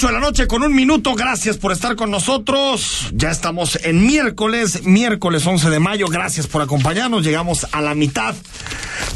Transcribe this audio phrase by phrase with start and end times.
[0.00, 3.08] 8 de la noche con un minuto, gracias por estar con nosotros.
[3.12, 7.22] Ya estamos en miércoles, miércoles 11 de mayo, gracias por acompañarnos.
[7.22, 8.34] Llegamos a la mitad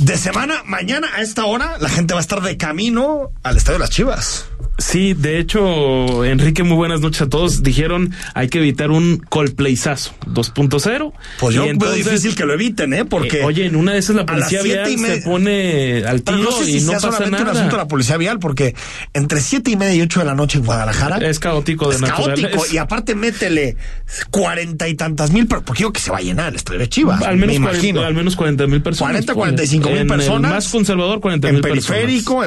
[0.00, 0.60] de semana.
[0.66, 3.88] Mañana a esta hora la gente va a estar de camino al Estadio de las
[3.88, 4.44] Chivas.
[4.94, 7.64] Sí, de hecho, Enrique, muy buenas noches a todos.
[7.64, 11.12] Dijeron hay que evitar un Coldplayazo 2.0.
[11.40, 13.04] Pues yo veo difícil que lo eviten, ¿eh?
[13.04, 13.40] Porque.
[13.40, 16.66] Eh, oye, en una de esas la policía vial se pone al tiro no sé
[16.66, 17.50] si y no sea pasa solamente nada.
[17.50, 18.76] un asunto de la policía vial, porque
[19.14, 21.16] entre siete y media y ocho de la noche en Guadalajara.
[21.28, 22.62] Es caótico de es caótico.
[22.70, 23.76] Y aparte, métele
[24.30, 27.20] cuarenta y tantas mil, porque digo que se va a llenar el estadio de Chivas.
[27.20, 28.02] Al menos, me 40, imagino.
[28.02, 29.10] al menos 40 mil personas.
[29.10, 30.50] 40, 45 mil personas.
[30.52, 31.84] más conservador, 40 mil personas.
[31.84, 32.44] periférico.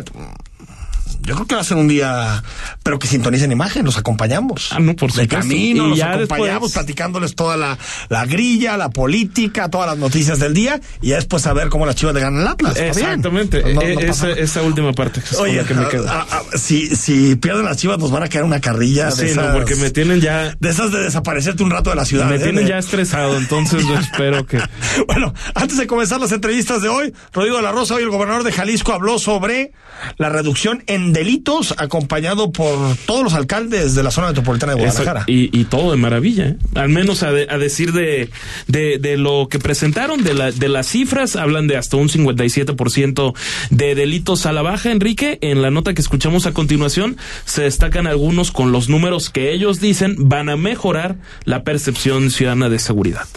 [1.28, 2.42] Yo creo que va a ser un día,
[2.84, 4.70] pero que sintonicen imagen, los acompañamos.
[4.72, 5.36] Ah, no, por De supuesto.
[5.38, 7.78] camino, Y los ya acompañamos, después- platicándoles toda la,
[8.10, 11.96] la grilla, la política, todas las noticias del día, y ya después saber cómo las
[11.96, 12.78] chivas le ganan el Atlas.
[12.78, 13.62] Exactamente.
[13.62, 16.08] No- no E- esa, esa última parte es Oye, que me quedo.
[16.10, 19.12] a- a- a- si, si pierden las chivas, nos van a quedar una carrilla de
[19.12, 19.48] Sí, esas.
[19.48, 22.30] no, porque me tienen ya, De esas de desaparecerte un rato de la ciudad.
[22.30, 22.40] me ¿eh?
[22.40, 24.60] tienen De- ya estresado, entonces yo espero que.
[25.08, 28.44] Bueno, antes de comenzar las entrevistas de hoy, Rodrigo de la Rosa, hoy el gobernador
[28.44, 29.72] de Jalisco habló sobre
[30.18, 35.22] la reducción en delitos, acompañado por todos los alcaldes de la zona metropolitana de Guadalajara.
[35.22, 36.58] Eso- y, y todo de maravilla, ¿eh?
[36.76, 38.30] al menos a, de- a decir de,
[38.68, 43.34] de, de lo que presentaron, de, la, de las cifras, hablan de hasta un 57%
[43.70, 45.38] de delitos a la baja, Enrique.
[45.42, 49.80] En la nota que escuchamos a continuación, se destacan algunos con los números que ellos
[49.80, 53.28] dicen van a mejorar la percepción ciudadana de seguridad.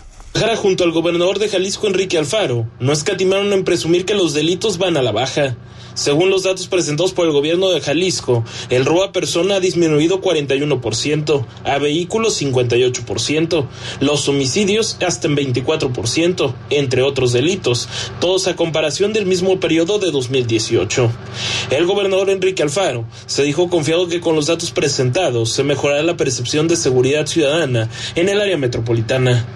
[0.60, 4.98] Junto al gobernador de Jalisco Enrique Alfaro no escatimaron en presumir que los delitos van
[4.98, 5.56] a la baja.
[5.94, 10.20] Según los datos presentados por el gobierno de Jalisco, el robo a persona ha disminuido
[10.20, 13.66] 41%, a vehículos 58%,
[14.00, 17.88] los homicidios hasta en 24%, entre otros delitos,
[18.20, 21.10] todos a comparación del mismo periodo de 2018.
[21.70, 26.16] El gobernador Enrique Alfaro se dijo confiado que con los datos presentados se mejorará la
[26.16, 29.47] percepción de seguridad ciudadana en el área metropolitana.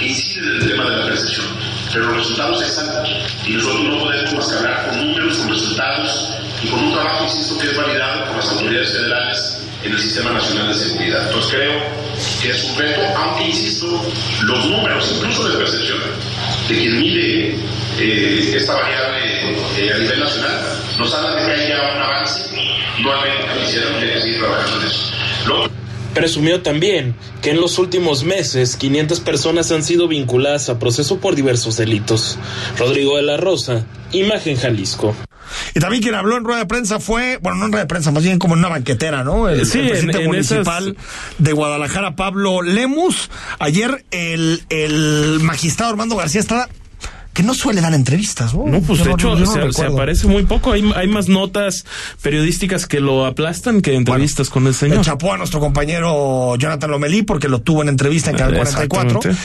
[0.00, 1.46] Incide en el tema de la percepción,
[1.92, 3.04] pero los resultados están
[3.46, 6.30] y nosotros no podemos más que hablar con números, con resultados
[6.62, 10.32] y con un trabajo, insisto, que es validado por las autoridades federales en el Sistema
[10.32, 11.26] Nacional de Seguridad.
[11.26, 11.82] Entonces creo
[12.42, 13.86] que es un reto, aunque insisto,
[14.42, 15.98] los números, incluso de percepción,
[16.68, 17.56] de quien mide
[17.98, 20.60] eh, esta variable eh, a nivel nacional,
[20.98, 22.54] nos hablan de que hay ya un avance
[23.02, 25.12] no hay que quisieran que seguir trabajando en eso.
[25.46, 25.83] Lo
[26.14, 31.34] Presumió también que en los últimos meses 500 personas han sido vinculadas a proceso por
[31.34, 32.38] diversos delitos.
[32.78, 35.14] Rodrigo de la Rosa, Imagen Jalisco.
[35.74, 38.10] Y también quien habló en rueda de prensa fue, bueno, no en rueda de prensa,
[38.10, 39.48] más bien como en una banquetera, ¿no?
[39.48, 40.96] El, Sí, el presidente en- en municipal
[41.38, 43.30] de Guadalajara, Pablo Lemus.
[43.58, 46.68] Ayer el, el magistrado Armando García Estrada,
[47.34, 48.64] que no suele dar entrevistas, ¿no?
[48.64, 49.36] No, pues de hecho
[49.72, 50.72] se, aparece muy poco.
[50.72, 51.84] Hay, hay más notas
[52.22, 55.04] periodísticas que lo aplastan que entrevistas con el señor.
[55.04, 59.18] Chapó a nuestro compañero Jonathan Lomelí porque lo tuvo en entrevista en Canal 44.
[59.18, 59.42] Exactamente.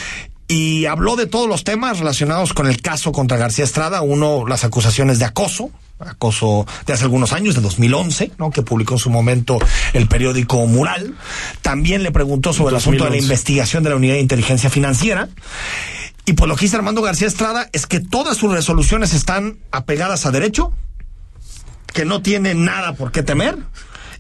[0.52, 4.02] Y habló de todos los temas relacionados con el caso contra García Estrada.
[4.02, 5.70] Uno, las acusaciones de acoso,
[6.00, 8.50] acoso de hace algunos años, de 2011, ¿no?
[8.50, 9.60] Que publicó en su momento
[9.94, 11.16] el periódico Mural.
[11.62, 13.26] También le preguntó sobre el asunto de la 2011.
[13.26, 15.30] investigación de la Unidad de Inteligencia Financiera.
[16.30, 20.32] Y pues lo que Armando García Estrada es que todas sus resoluciones están apegadas a
[20.32, 20.72] derecho,
[21.92, 23.58] que no tiene nada por qué temer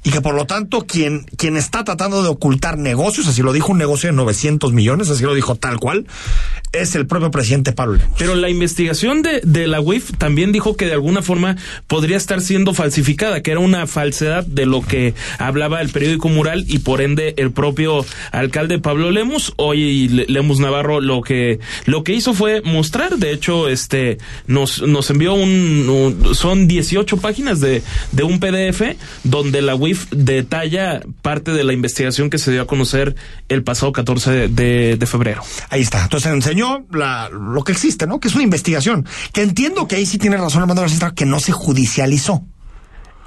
[0.03, 3.71] y que por lo tanto quien, quien está tratando de ocultar negocios, así lo dijo
[3.71, 6.05] un negocio de 900 millones, así lo dijo tal cual,
[6.71, 8.15] es el propio presidente Pablo Lemus.
[8.17, 11.57] Pero la investigación de, de la UIF también dijo que de alguna forma
[11.87, 16.63] podría estar siendo falsificada, que era una falsedad de lo que hablaba el periódico Mural
[16.67, 19.53] y por ende el propio alcalde Pablo Lemus.
[19.57, 24.81] Hoy Le- Lemus Navarro lo que lo que hizo fue mostrar, de hecho, este nos
[24.83, 27.81] nos envió un, un- son 18 páginas de,
[28.11, 32.61] de un PDF donde la UIF UIF detalla parte de la investigación que se dio
[32.61, 33.15] a conocer
[33.47, 35.41] el pasado 14 de, de febrero.
[35.69, 36.03] Ahí está.
[36.03, 38.19] Entonces enseñó la, lo que existe, ¿no?
[38.19, 39.05] Que es una investigación.
[39.33, 42.43] Que entiendo que ahí sí tiene razón Armando García que no se judicializó.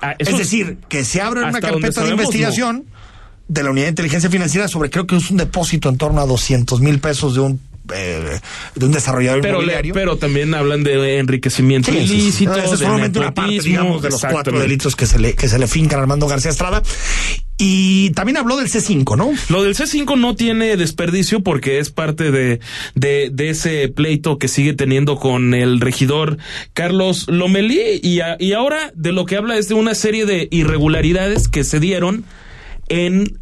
[0.01, 2.87] Ah, es decir, que se abre una carpeta de investigación
[3.49, 6.27] de la Unidad de Inteligencia Financiera sobre creo que es un depósito en torno a
[6.27, 7.61] 200 mil pesos de un
[7.95, 8.39] eh,
[8.75, 9.95] de un desarrollador pero, le- inmobiliario.
[9.95, 12.15] pero también hablan de enriquecimiento Sí, sí, sí.
[12.15, 15.49] ilícito, es de solamente una parte, digamos, de los cuatro delitos que se le que
[15.49, 16.83] se le fincan a Armando García Estrada.
[17.59, 19.31] Y también habló del C5, ¿no?
[19.49, 22.59] Lo del C5 no tiene desperdicio porque es parte de,
[22.97, 26.39] de, de ese pleito que sigue teniendo con el regidor
[26.73, 30.49] Carlos Lomelí y, a- y ahora de lo que habla es de una serie de
[30.51, 32.25] irregularidades que se dieron
[32.89, 33.39] en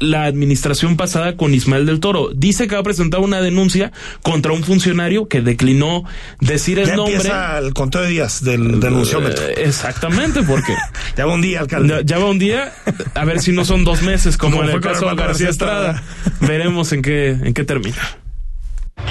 [0.00, 2.30] la administración pasada con Ismael del Toro.
[2.34, 3.92] Dice que va a presentar una denuncia
[4.22, 6.04] contra un funcionario que declinó
[6.40, 7.14] decir el Ya nombre.
[7.16, 9.46] empieza el conteo de días del denunciómetro.
[9.46, 10.74] Eh, exactamente, porque
[11.16, 12.02] Ya va un día, alcalde.
[12.04, 12.72] ya, va un día,
[13.14, 16.02] a ver si no son dos meses como Como en el caso de García Estrada.
[16.40, 17.96] Veremos en qué, en qué termina.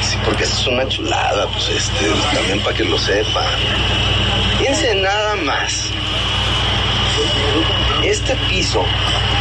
[0.02, 2.06] Sí, porque es una chulada, pues este,
[2.36, 3.46] también para que lo sepan.
[4.60, 5.86] Fíjense nada más.
[8.04, 8.84] Este piso,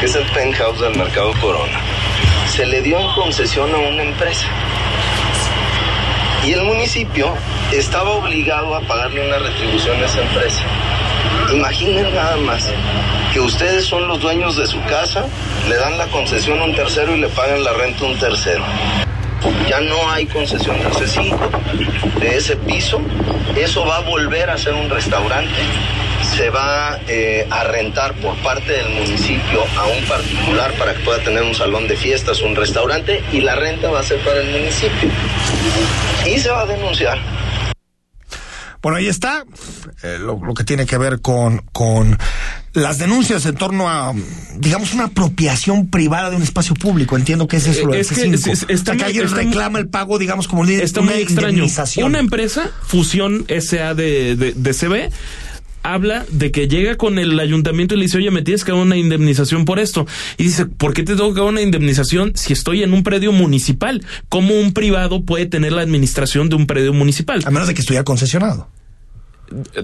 [0.02, 1.80] es el penthouse del Mercado Corona,
[2.50, 4.46] se le dio en concesión a una empresa.
[6.44, 7.34] Y el municipio
[7.72, 10.62] estaba obligado a pagarle una retribución a esa empresa.
[11.52, 12.68] Imaginen nada más
[13.32, 15.26] que ustedes son los dueños de su casa,
[15.68, 18.64] le dan la concesión a un tercero y le pagan la renta a un tercero.
[19.68, 21.38] Ya no hay concesión C5
[22.20, 23.00] de ese piso.
[23.56, 25.60] Eso va a volver a ser un restaurante.
[26.36, 31.22] Se va eh, a rentar por parte del municipio a un particular para que pueda
[31.24, 34.50] tener un salón de fiestas, un restaurante, y la renta va a ser para el
[34.52, 35.10] municipio.
[36.26, 37.18] Y se va a denunciar.
[38.80, 39.44] Bueno, ahí está
[40.04, 42.16] eh, lo, lo que tiene que ver con, con
[42.74, 44.14] las denuncias en torno a,
[44.56, 47.16] digamos, una apropiación privada de un espacio público.
[47.16, 48.34] Entiendo que es eso lo del Es que C5.
[48.34, 51.00] es- es- O sea, está que alguien está reclama el pago, digamos, como una, Está
[51.00, 51.66] una muy extraño.
[52.04, 55.10] Una empresa, Fusión SA de, de, de CB,
[55.94, 58.80] habla de que llega con el ayuntamiento y le dice, oye, me tienes que dar
[58.80, 60.06] una indemnización por esto.
[60.36, 63.32] Y dice, ¿por qué te tengo que dar una indemnización si estoy en un predio
[63.32, 64.04] municipal?
[64.28, 67.42] ¿Cómo un privado puede tener la administración de un predio municipal?
[67.46, 68.68] A menos de que estuviera concesionado.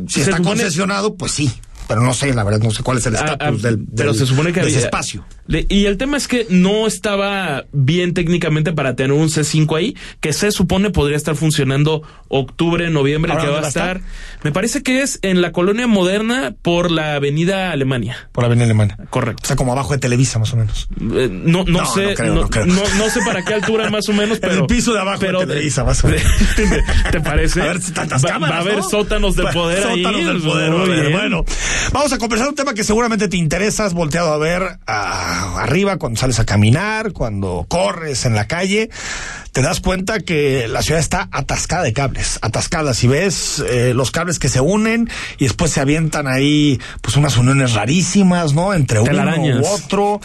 [0.09, 1.51] Si Se está supone- concesionado, pues sí.
[1.89, 3.87] Pero no sé, la verdad, no sé cuál es el Ah, estatus ah, del, del-
[3.97, 5.25] pero se supone que de ese había- espacio.
[5.69, 10.33] Y el tema es que no estaba bien técnicamente para tener un C5 ahí, que
[10.33, 14.01] se supone podría estar funcionando octubre, noviembre, ¿Ahora que va a estar.
[14.43, 18.29] Me parece que es en la colonia moderna por la avenida Alemania.
[18.33, 18.97] Por la avenida Alemana.
[19.11, 19.43] Correcto.
[19.45, 20.89] O sea, como abajo de Televisa, más o menos.
[20.99, 23.11] Eh, no, no, No, sé, no creo, no, creo.
[23.11, 25.39] sé para qué altura más o menos, En el pero piso de abajo de pero,
[25.41, 26.23] Televisa, más o menos.
[27.13, 27.61] ¿Te parece?
[27.65, 28.83] A ver si tantas va, cámaras, va a haber ¿no?
[28.89, 30.03] sótanos de poder ahí.
[30.03, 30.73] Sótanos del poder.
[30.73, 31.01] Haber.
[31.01, 31.13] bien.
[31.13, 31.45] Bueno,
[31.93, 33.85] vamos a conversar un tema que seguramente te interesa.
[33.85, 38.91] Has volteado a ver ah, arriba cuando sales a caminar, cuando corres en la calle.
[39.53, 42.93] Te das cuenta que la ciudad está atascada de cables, atascada.
[42.93, 47.37] Si ves eh, los cables que se unen y después se avientan ahí, pues unas
[47.37, 48.75] uniones rarísimas, ¿no?
[48.75, 50.21] Entre uno u otro.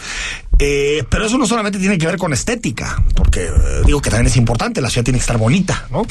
[0.62, 3.50] Eh, pero eso no solamente tiene que ver con estética, porque eh,
[3.86, 6.02] digo que también es importante, la ciudad tiene que estar bonita, ¿no?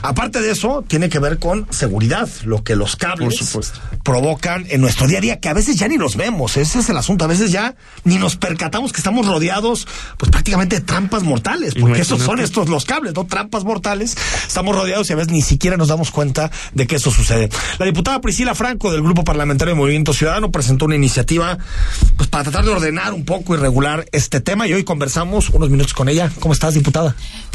[0.00, 3.58] Aparte de eso, tiene que ver con seguridad, lo que los cables
[4.04, 6.88] provocan en nuestro día a día, que a veces ya ni los vemos, ese es
[6.88, 7.74] el asunto, a veces ya
[8.04, 9.88] ni nos percatamos que estamos rodeados,
[10.18, 13.26] pues prácticamente de trampas mortales, porque esos son estos los cables, ¿no?
[13.26, 14.16] Trampas mortales,
[14.46, 17.48] estamos rodeados y a veces ni siquiera nos damos cuenta de que eso sucede.
[17.78, 21.58] La diputada Priscila Franco del Grupo Parlamentario de Movimiento Ciudadano presentó una iniciativa
[22.16, 25.70] pues para tratar de ordenar un poco y regular este tema y hoy conversamos unos
[25.70, 26.30] minutos con ella.
[26.40, 27.14] ¿Cómo estás, diputada?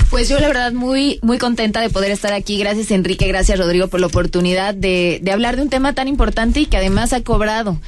[0.10, 2.57] Pues yo la verdad muy muy contenta de poder estar aquí.
[2.57, 6.62] Gracias Enrique, gracias Rodrigo por la oportunidad de, de hablar de un tema tan importante
[6.62, 7.79] y que además ha cobrado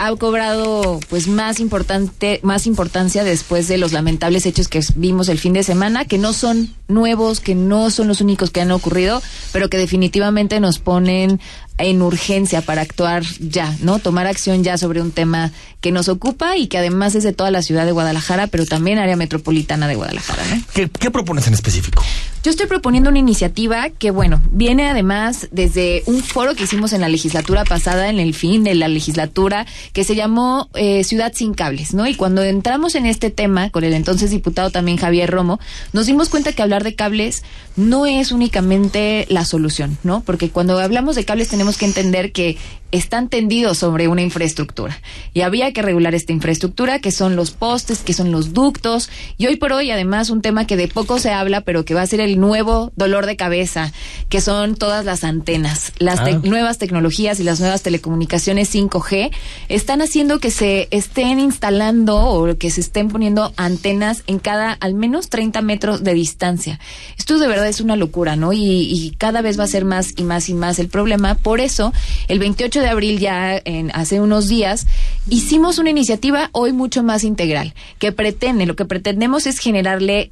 [0.00, 5.38] ha cobrado pues más importante más importancia después de los lamentables hechos que vimos el
[5.38, 9.22] fin de semana que no son nuevos que no son los únicos que han ocurrido
[9.52, 11.38] pero que definitivamente nos ponen
[11.80, 13.98] en urgencia para actuar ya, ¿no?
[13.98, 17.50] Tomar acción ya sobre un tema que nos ocupa y que además es de toda
[17.50, 20.62] la ciudad de Guadalajara, pero también área metropolitana de Guadalajara, ¿no?
[20.74, 22.02] ¿Qué, qué propones en específico?
[22.42, 27.02] Yo estoy proponiendo una iniciativa que, bueno, viene además desde un foro que hicimos en
[27.02, 31.54] la legislatura pasada, en el fin de la legislatura, que se llamó eh, Ciudad sin
[31.54, 32.06] Cables, ¿no?
[32.06, 35.60] Y cuando entramos en este tema, con el entonces diputado también Javier Romo,
[35.92, 37.42] nos dimos cuenta que hablar de cables
[37.76, 40.22] no es únicamente la solución, ¿no?
[40.22, 42.56] Porque cuando hablamos de cables tenemos que entender que
[42.92, 45.00] están tendidos sobre una infraestructura.
[45.34, 49.10] Y había que regular esta infraestructura, que son los postes, que son los ductos.
[49.38, 52.02] Y hoy por hoy, además, un tema que de poco se habla, pero que va
[52.02, 53.92] a ser el nuevo dolor de cabeza,
[54.28, 55.92] que son todas las antenas.
[55.98, 56.40] Las te- Ah.
[56.42, 59.30] nuevas tecnologías y las nuevas telecomunicaciones 5G
[59.68, 64.94] están haciendo que se estén instalando o que se estén poniendo antenas en cada al
[64.94, 66.80] menos 30 metros de distancia.
[67.18, 68.52] Esto de verdad es una locura, ¿no?
[68.52, 71.34] Y, y cada vez va a ser más y más y más el problema.
[71.34, 71.92] Por eso,
[72.28, 74.86] el 28 de abril, ya en, hace unos días,
[75.28, 80.30] hicimos una iniciativa hoy mucho más integral, que pretende, lo que pretendemos es generarle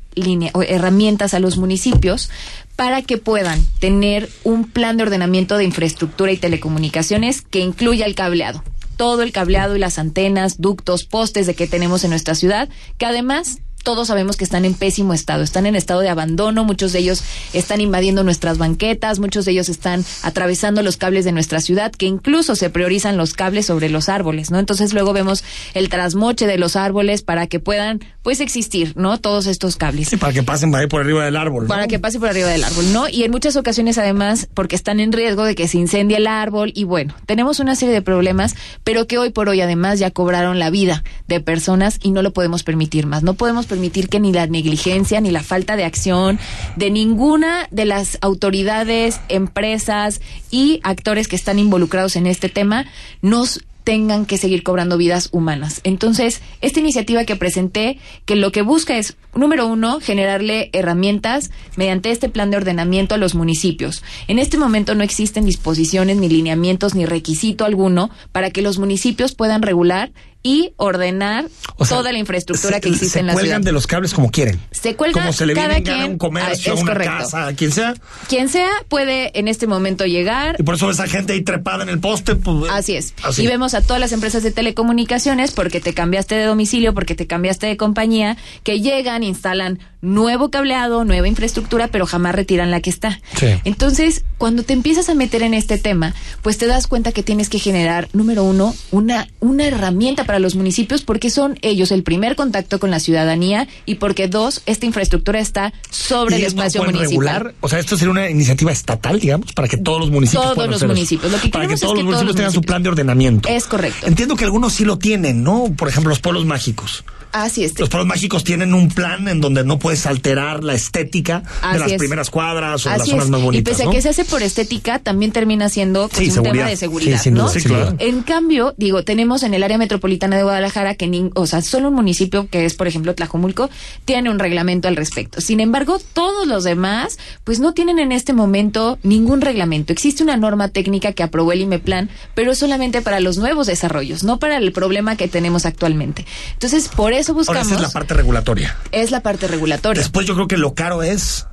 [0.52, 2.30] o herramientas a los municipios
[2.76, 8.14] para que puedan tener un plan de ordenamiento de infraestructura y telecomunicaciones que incluya el
[8.14, 8.62] cableado.
[8.96, 13.06] Todo el cableado y las antenas, ductos, postes de que tenemos en nuestra ciudad, que
[13.06, 13.58] además
[13.88, 17.22] todos sabemos que están en pésimo estado, están en estado de abandono, muchos de ellos
[17.54, 22.04] están invadiendo nuestras banquetas, muchos de ellos están atravesando los cables de nuestra ciudad, que
[22.04, 24.58] incluso se priorizan los cables sobre los árboles, ¿no?
[24.58, 25.42] Entonces luego vemos
[25.72, 29.16] el trasmoche de los árboles para que puedan, pues, existir, ¿no?
[29.16, 31.64] Todos estos cables Sí, para que pasen por ahí por arriba del árbol.
[31.64, 31.68] ¿no?
[31.68, 33.08] para que pase por arriba del árbol, ¿no?
[33.08, 36.70] Y en muchas ocasiones además porque están en riesgo de que se incendie el árbol
[36.74, 38.54] y bueno, tenemos una serie de problemas,
[38.84, 42.34] pero que hoy por hoy además ya cobraron la vida de personas y no lo
[42.34, 43.22] podemos permitir más.
[43.22, 46.38] No podemos permitir que ni la negligencia ni la falta de acción
[46.76, 50.20] de ninguna de las autoridades, empresas
[50.50, 52.84] y actores que están involucrados en este tema
[53.22, 55.80] nos tengan que seguir cobrando vidas humanas.
[55.82, 62.10] Entonces, esta iniciativa que presenté, que lo que busca es, número uno, generarle herramientas mediante
[62.10, 64.02] este plan de ordenamiento a los municipios.
[64.26, 69.34] En este momento no existen disposiciones, ni lineamientos, ni requisito alguno para que los municipios
[69.34, 73.32] puedan regular y ordenar O sea, toda la infraestructura que se- existe se en la
[73.34, 73.66] cuelgan ciudad.
[73.66, 74.60] de los cables como quieren.
[74.70, 76.76] Se cuelga Como se le cada viene en gana a quien- un comercio, Ah, a
[76.76, 77.16] es una correcto.
[77.18, 77.94] casa, a quien sea.
[78.28, 81.82] Quien sea puede en este momento llegar, Y por eso ves a gente ahí trepada
[81.82, 82.36] en el poste.
[82.36, 83.14] Pues, Así es.
[83.22, 83.42] así.
[83.42, 87.26] Y vemos a todas las empresas de telecomunicaciones porque te cambiaste de domicilio, porque te
[87.26, 92.90] cambiaste de compañía, que llegan, instalan nuevo cableado, nueva infraestructura, pero jamás retiran la que
[92.90, 93.20] está.
[93.36, 93.46] Sí.
[93.64, 97.48] Entonces, cuando te empiezas a meter en este tema, pues te das cuenta que tienes
[97.48, 102.36] que generar, número uno, una, una herramienta para los municipios porque son ellos el primer
[102.36, 107.08] contacto con la ciudadanía y porque dos, esta infraestructura está sobre ¿Y el espacio municipal.
[107.08, 107.54] regular?
[107.62, 110.70] O sea, esto sería una iniciativa estatal, digamos, para que todos los municipios Todos puedan
[110.72, 111.32] los hacer municipios.
[111.32, 113.48] Lo que para que todos los municipios todos tengan su plan de ordenamiento.
[113.48, 114.06] Es correcto.
[114.06, 115.72] Entiendo que algunos sí lo tienen, ¿no?
[115.74, 117.04] Por ejemplo, los pueblos mágicos.
[117.32, 117.78] Así es.
[117.78, 121.78] Los pueblos mágicos tienen un plan en donde no puedes alterar la estética de Así
[121.78, 121.98] las es.
[121.98, 123.30] primeras cuadras o de las Así zonas es.
[123.30, 123.72] más y bonitas.
[123.72, 123.90] pese ¿no?
[123.90, 126.52] a que se hace por estética, también termina siendo pues, Sí, un seguridad.
[126.54, 127.42] tema de seguridad, Sí, sin ¿no?
[127.44, 127.94] duda, Sí, claro.
[127.98, 131.94] En cambio, digo, tenemos en el área metropolitana de Guadalajara que, o sea, solo un
[131.94, 133.68] municipio que es, por ejemplo, Tlajomulco,
[134.04, 135.40] tiene un reglamento al respecto.
[135.40, 139.92] Sin embargo, todos los demás, pues no tienen en este momento ningún reglamento.
[139.92, 144.24] Existe una norma técnica que aprobó el IMEPLAN, pero es solamente para los nuevos desarrollos,
[144.24, 146.24] no para el problema que tenemos actualmente.
[146.54, 147.66] Entonces, por eso Ahora buscamos.
[147.66, 148.76] esa es la parte regulatoria.
[148.92, 150.00] es la parte regulatoria.
[150.02, 151.46] Después yo creo que lo caro es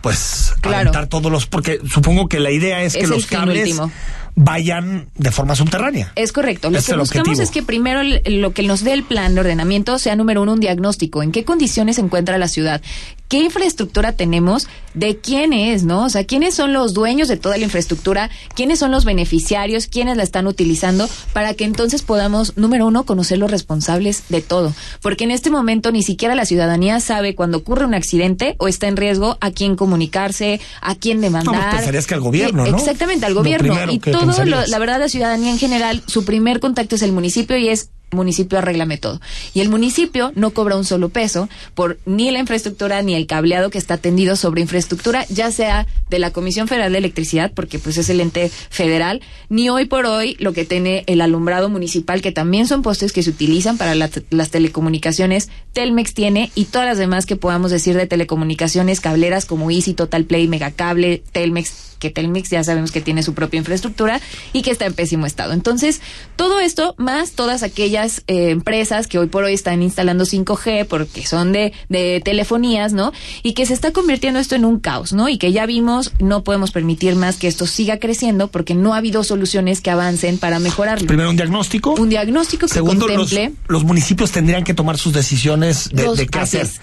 [0.00, 0.90] pues Claro.
[1.08, 3.92] todos los porque supongo que la idea es, Es que los cables último.
[4.42, 6.12] Vayan de forma subterránea.
[6.16, 6.70] Es correcto.
[6.70, 7.42] Lo que buscamos objetivo.
[7.42, 10.60] es que primero lo que nos dé el plan de ordenamiento sea número uno un
[10.60, 11.22] diagnóstico.
[11.22, 12.80] ¿En qué condiciones se encuentra la ciudad?
[13.28, 14.66] ¿Qué infraestructura tenemos?
[14.94, 16.06] ¿De quién es, no?
[16.06, 18.28] O sea, ¿quiénes son los dueños de toda la infraestructura?
[18.56, 19.86] ¿Quiénes son los beneficiarios?
[19.86, 21.08] ¿Quiénes la están utilizando?
[21.32, 24.74] Para que entonces podamos, número uno, conocer los responsables de todo.
[25.00, 28.88] Porque en este momento ni siquiera la ciudadanía sabe cuando ocurre un accidente o está
[28.88, 31.54] en riesgo a quién comunicarse, a quién demandar.
[31.54, 32.78] No, pues pensarías que al gobierno, ¿no?
[32.78, 33.92] Exactamente, al gobierno.
[33.92, 37.12] Y que todo, lo- la verdad, la ciudadanía en general, su primer contacto es el
[37.12, 39.20] municipio y es municipio arréglame todo.
[39.54, 43.70] Y el municipio no cobra un solo peso por ni la infraestructura ni el cableado
[43.70, 47.98] que está tendido sobre infraestructura, ya sea de la Comisión Federal de Electricidad, porque pues
[47.98, 52.32] es el ente federal, ni hoy por hoy lo que tiene el alumbrado municipal, que
[52.32, 56.98] también son postes que se utilizan para la- las telecomunicaciones, Telmex tiene, y todas las
[56.98, 62.50] demás que podamos decir de telecomunicaciones cableras como Easy, Total Play, Megacable, Telmex, que Telmex
[62.50, 64.20] ya sabemos que tiene su propia infraestructura
[64.52, 65.52] y que está en pésimo estado.
[65.52, 66.00] Entonces,
[66.34, 71.24] todo esto, más todas aquellas eh, empresas que hoy por hoy están instalando 5G porque
[71.24, 73.12] son de, de telefonías, ¿no?
[73.44, 75.28] Y que se está convirtiendo esto en un caos, ¿no?
[75.28, 78.96] Y que ya vimos, no podemos permitir más que esto siga creciendo porque no ha
[78.96, 81.06] habido soluciones que avancen para mejorarlo.
[81.06, 81.94] Primero un diagnóstico.
[81.94, 86.26] Un diagnóstico que Segundo, contemple los municipios tendrían que tomar sus decisiones de, Los- de
[86.26, 86.62] qué hacer.
[86.62, 86.80] es.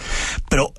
[0.50, 0.72] Pero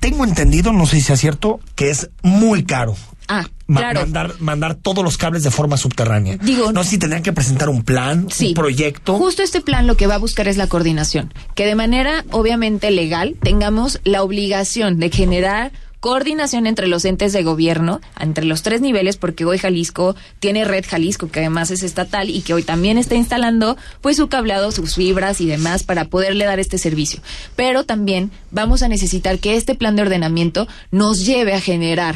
[0.00, 2.96] tengo entendido, no sé si sea cierto, que es muy caro.
[3.28, 4.00] Ah, ma- claro.
[4.02, 6.36] Mandar, mandar todos los cables de forma subterránea.
[6.36, 8.48] Digo- no sé si tendrían que presentar un plan, Sí.
[8.48, 9.16] un proyecto.
[9.18, 12.90] Justo este plan lo que va a buscar es la coordinación, que de manera obviamente
[12.90, 18.80] legal tengamos la obligación de generar coordinación entre los entes de gobierno, entre los tres
[18.80, 22.96] niveles, porque hoy Jalisco tiene Red Jalisco, que además es estatal y que hoy también
[22.96, 27.20] está instalando pues su cableado, sus fibras y demás para poderle dar este servicio.
[27.56, 32.14] Pero también vamos a necesitar que este plan de ordenamiento nos lleve a generar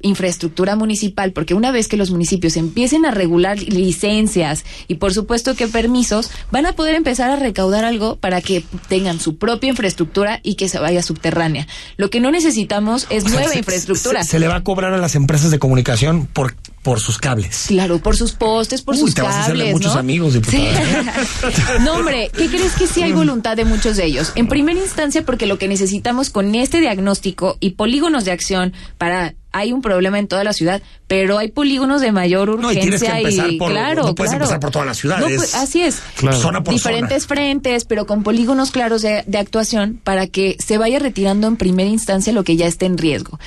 [0.00, 5.54] infraestructura municipal, porque una vez que los municipios empiecen a regular licencias y por supuesto
[5.54, 10.40] que permisos, van a poder empezar a recaudar algo para que tengan su propia infraestructura
[10.42, 11.66] y que se vaya subterránea.
[11.96, 14.22] Lo que no necesitamos es O sea, nueva se- infraestructura.
[14.24, 16.54] Se, se le va a cobrar a las empresas de comunicación por,
[16.88, 17.66] por sus cables.
[17.68, 20.00] Claro, por sus postes, por Uy, sus te vas a hacerle cables, muchos ¿no?
[20.00, 21.12] amigos, diputada.
[21.52, 21.62] Sí.
[21.84, 24.32] no, hombre, ¿qué crees que sí hay voluntad de muchos de ellos?
[24.36, 29.34] En primera instancia, porque lo que necesitamos con este diagnóstico y polígonos de acción para
[29.50, 33.02] hay un problema en toda la ciudad, pero hay polígonos de mayor No, y tienes
[33.02, 34.44] que urgencia por- claro, no puedes claro.
[34.44, 36.00] empezar por toda la ciudad, No, pues, así es.
[36.16, 36.38] Claro.
[36.38, 40.98] Zona por Diferentes frentes, pero con polígonos claros de, de actuación para que se vaya
[40.98, 43.38] retirando en primera instancia lo que ya está en riesgo.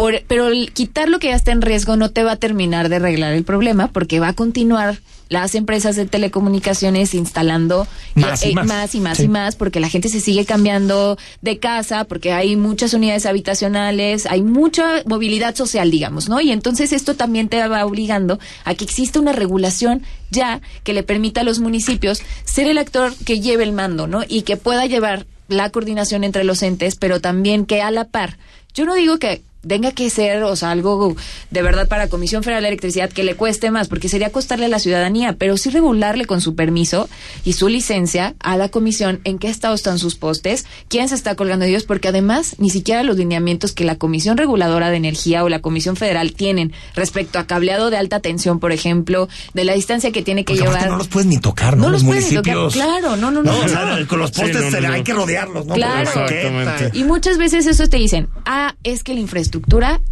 [0.00, 2.88] Por, pero el quitar lo que ya está en riesgo no te va a terminar
[2.88, 8.50] de arreglar el problema porque va a continuar las empresas de telecomunicaciones instalando Más y
[8.50, 8.66] eh, más.
[8.66, 9.24] más y más Sí.
[9.24, 14.26] y más porque la gente se sigue cambiando de casa porque hay muchas unidades habitacionales,
[14.26, 16.40] hay mucha movilidad social, digamos, ¿no?
[16.40, 21.02] Y entonces esto también te va obligando a que exista una regulación ya que le
[21.02, 24.22] permita a los municipios ser el actor que lleve el mando, ¿no?
[24.26, 28.36] Y que pueda llevar la coordinación entre los entes, pero también que a la par.
[28.74, 31.14] Yo no digo que tenga que ser, o sea, algo
[31.50, 34.68] de verdad para Comisión Federal de Electricidad que le cueste más, porque sería costarle a
[34.68, 37.08] la ciudadanía, pero sí regularle con su permiso
[37.44, 41.34] y su licencia a la comisión en qué estado están sus postes, quién se está
[41.34, 45.44] colgando de ellos, porque además ni siquiera los lineamientos que la Comisión Reguladora de Energía
[45.44, 49.74] o la Comisión Federal tienen respecto a cableado de alta tensión, por ejemplo, de la
[49.74, 50.88] distancia que tiene que Porque llevar.
[50.88, 51.84] no los puedes ni tocar, ¿no?
[51.84, 52.86] No los los puedes ni tocar, municipios.
[52.86, 53.68] claro, no, no, no, no.
[53.68, 54.94] sea, con los Sí, postes no, no, no.
[54.94, 55.74] hay que rodearlos, ¿no?
[55.74, 56.00] Claro.
[56.02, 56.98] Exactamente.
[56.98, 59.49] Y muchas veces eso te dicen, ah, es que la infraestructura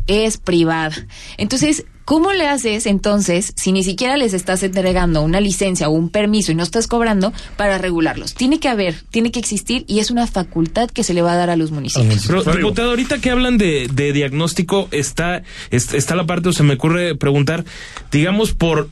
[0.06, 0.94] es privada.
[1.36, 6.08] Entonces, ¿cómo le haces entonces si ni siquiera les estás entregando una licencia o un
[6.08, 8.34] permiso y no estás cobrando para regularlos?
[8.34, 11.36] Tiene que haber, tiene que existir y es una facultad que se le va a
[11.36, 12.26] dar a los municipios.
[12.26, 16.62] Pero, diputado, ahorita que hablan de, de diagnóstico, está, es- está la parte, o se
[16.62, 17.64] me ocurre preguntar,
[18.10, 18.88] digamos, por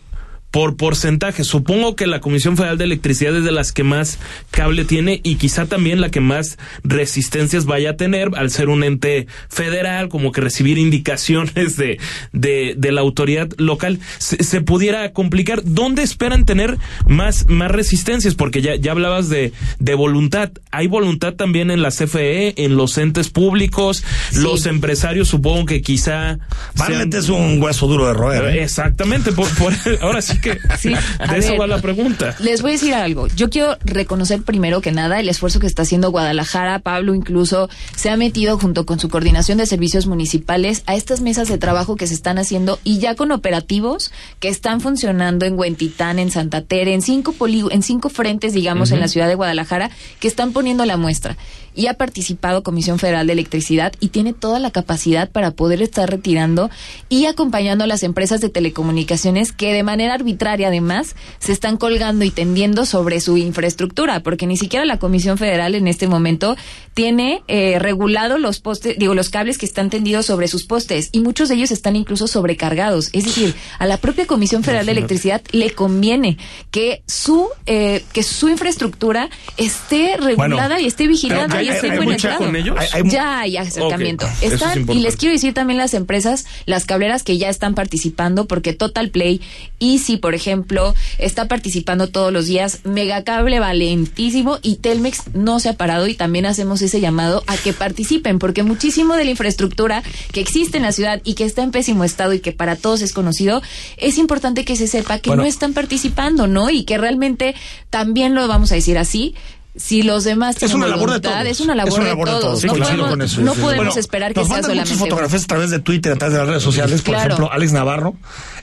[0.56, 1.44] por porcentaje.
[1.44, 4.18] Supongo que la Comisión Federal de Electricidad es de las que más
[4.50, 8.82] cable tiene y quizá también la que más resistencias vaya a tener al ser un
[8.82, 11.98] ente federal, como que recibir indicaciones de,
[12.32, 14.00] de, de la autoridad local.
[14.16, 15.60] Se, se pudiera complicar.
[15.62, 18.34] ¿Dónde esperan tener más, más resistencias?
[18.34, 20.52] Porque ya, ya hablabas de, de voluntad.
[20.70, 24.04] ¿Hay voluntad también en la CFE, en los entes públicos?
[24.32, 26.38] Los empresarios supongo que quizá...
[26.74, 28.56] sean- Realmente es un hueso duro de roer.
[28.56, 28.62] ¿eh?
[28.62, 31.60] Exactamente, por, por- ahora sí que Sí, a de eso ver.
[31.60, 32.34] va la pregunta.
[32.40, 33.26] Les voy a decir algo.
[33.28, 36.78] Yo quiero reconocer primero que nada el esfuerzo que está haciendo Guadalajara.
[36.80, 41.48] Pablo incluso se ha metido junto con su coordinación de servicios municipales a estas mesas
[41.48, 46.18] de trabajo que se están haciendo y ya con operativos que están funcionando en Huentitán,
[46.18, 49.90] en Santa Tere, en cinco polí- en cinco frentes, digamos, en la ciudad de Guadalajara,
[50.20, 51.36] que están poniendo la muestra.
[51.76, 56.10] Y ha participado Comisión Federal de Electricidad y tiene toda la capacidad para poder estar
[56.10, 56.70] retirando
[57.08, 62.24] y acompañando a las empresas de telecomunicaciones que de manera arbitraria además se están colgando
[62.24, 66.56] y tendiendo sobre su infraestructura, porque ni siquiera la Comisión Federal en este momento
[66.94, 71.20] tiene eh, regulado los postes, digo, los cables que están tendidos sobre sus postes y
[71.20, 73.10] muchos de ellos están incluso sobrecargados.
[73.12, 76.38] Es decir, a la propia Comisión Federal de Electricidad le conviene
[76.70, 81.86] que su eh, que su infraestructura esté regulada y esté vigilada pero y ya esté
[81.86, 82.38] hay- hay mucha penetrado.
[82.38, 82.76] con ellos.
[82.78, 84.26] Hay- hay- ya hay acercamiento.
[84.40, 88.46] Es Están, y les quiero decir también las empresas, las cableras que ya están participando,
[88.46, 89.40] porque Total Play,
[89.80, 95.72] Easy, por ejemplo, está participando todos los días, Megacable valentísimo y Telmex no se ha
[95.74, 100.02] parado y también hacemos ese llamado a que participen, porque muchísimo de la infraestructura
[100.32, 103.02] que existe en la ciudad y que está en pésimo estado y que para todos
[103.02, 103.62] es conocido,
[103.96, 105.42] es importante que se sepa que Bueno.
[105.42, 106.70] no están participando, ¿no?
[106.70, 107.54] Y que realmente
[107.90, 109.34] también lo vamos a decir así.
[109.78, 111.46] Si los demás Es tienen una labor de voluntad, todos.
[111.50, 112.60] es una labor, de todos.
[112.60, 115.44] Sí, no coincido podemos, no podemos Bueno, esperar que nos sea mandan solamente muchas fotografías
[115.44, 117.02] a través de Twitter, a través de las redes sociales.
[117.02, 117.34] Por Claro.
[117.34, 118.14] ejemplo, Alex Navarro.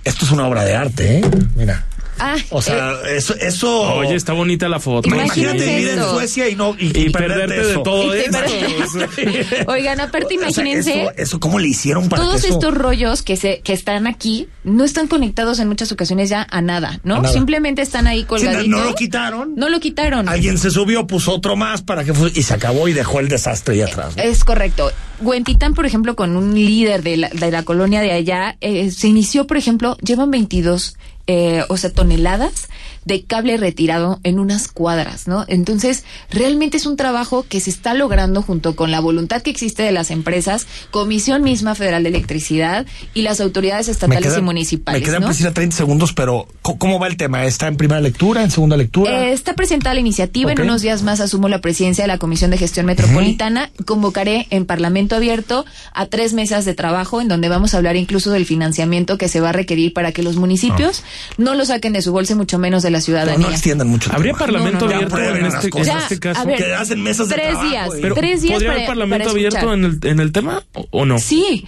[0.04, 1.26] Esto es una obra de arte, ¿eh?
[1.56, 1.86] Mira.
[2.26, 3.82] Ah, O sea, eh, eso, eso.
[3.96, 5.08] Oye, está bonita la foto.
[5.10, 6.04] Imagínate Imagínate vivir en.
[6.04, 7.84] Suecia y no y, Y y perderte de eso.
[7.84, 8.38] todo esto.
[9.68, 12.56] Oigan, aparte O sea, imagínense, eso, eso, ¿cómo le hicieron para todos que eso?
[12.60, 16.62] estos rollos que se que están aquí no están conectados en muchas ocasiones ya a
[16.62, 17.16] nada, ¿no?
[17.16, 17.34] A nada.
[17.34, 18.68] Simplemente están ahí Sí, colgaditos.
[18.68, 19.54] no lo quitaron.
[19.56, 20.30] No lo quitaron.
[20.30, 23.28] Alguien se subió, puso otro más para que fu- y se acabó y dejó el
[23.28, 24.16] desastre ahí atrás.
[24.16, 24.24] ¿no?
[24.24, 24.92] Es correcto.
[25.22, 29.08] Huentitán, por ejemplo, con un líder de la, de la colonia de allá, eh, se
[29.08, 30.96] inició, por ejemplo, llevan 22,
[31.28, 32.70] eh, o sea, toneladas
[33.06, 35.46] de cable retirado en unas cuadras, ¿no?
[35.48, 39.84] Entonces, realmente es un trabajo que se está logrando junto con la voluntad que existe
[39.84, 45.02] de las empresas, Comisión misma Federal de Electricidad y las autoridades estatales y municipales.
[45.02, 45.28] Me quedan ¿no?
[45.28, 47.44] precisa 30 segundos, pero ¿cómo ¿cómo va el tema?
[47.46, 49.26] ¿Está en primera lectura, en segunda lectura?
[49.26, 50.52] Eh, está presentada la iniciativa.
[50.52, 53.72] En unos días más asumo la presidencia de la Comisión de Gestión Metropolitana.
[53.86, 58.30] Convocaré en Parlamento Abierto a tres mesas de trabajo en donde vamos a hablar incluso
[58.30, 61.04] del financiamiento que se va a requerir para que los municipios
[61.38, 63.48] no lo saquen de su bolsa, mucho menos de la no, ciudadanía.
[63.48, 64.10] no extiendan mucho.
[64.14, 64.46] ¿Habría tema.
[64.46, 64.96] parlamento No, no, no.
[64.96, 66.46] abierto en este, en este caso?
[66.46, 69.24] ver, Que hacen mesas de tres trabajo días, Pero, tres días ¿Podría para, haber parlamento
[69.26, 71.20] para abierto en el, en el tema o, o no?
[71.20, 71.66] Sí,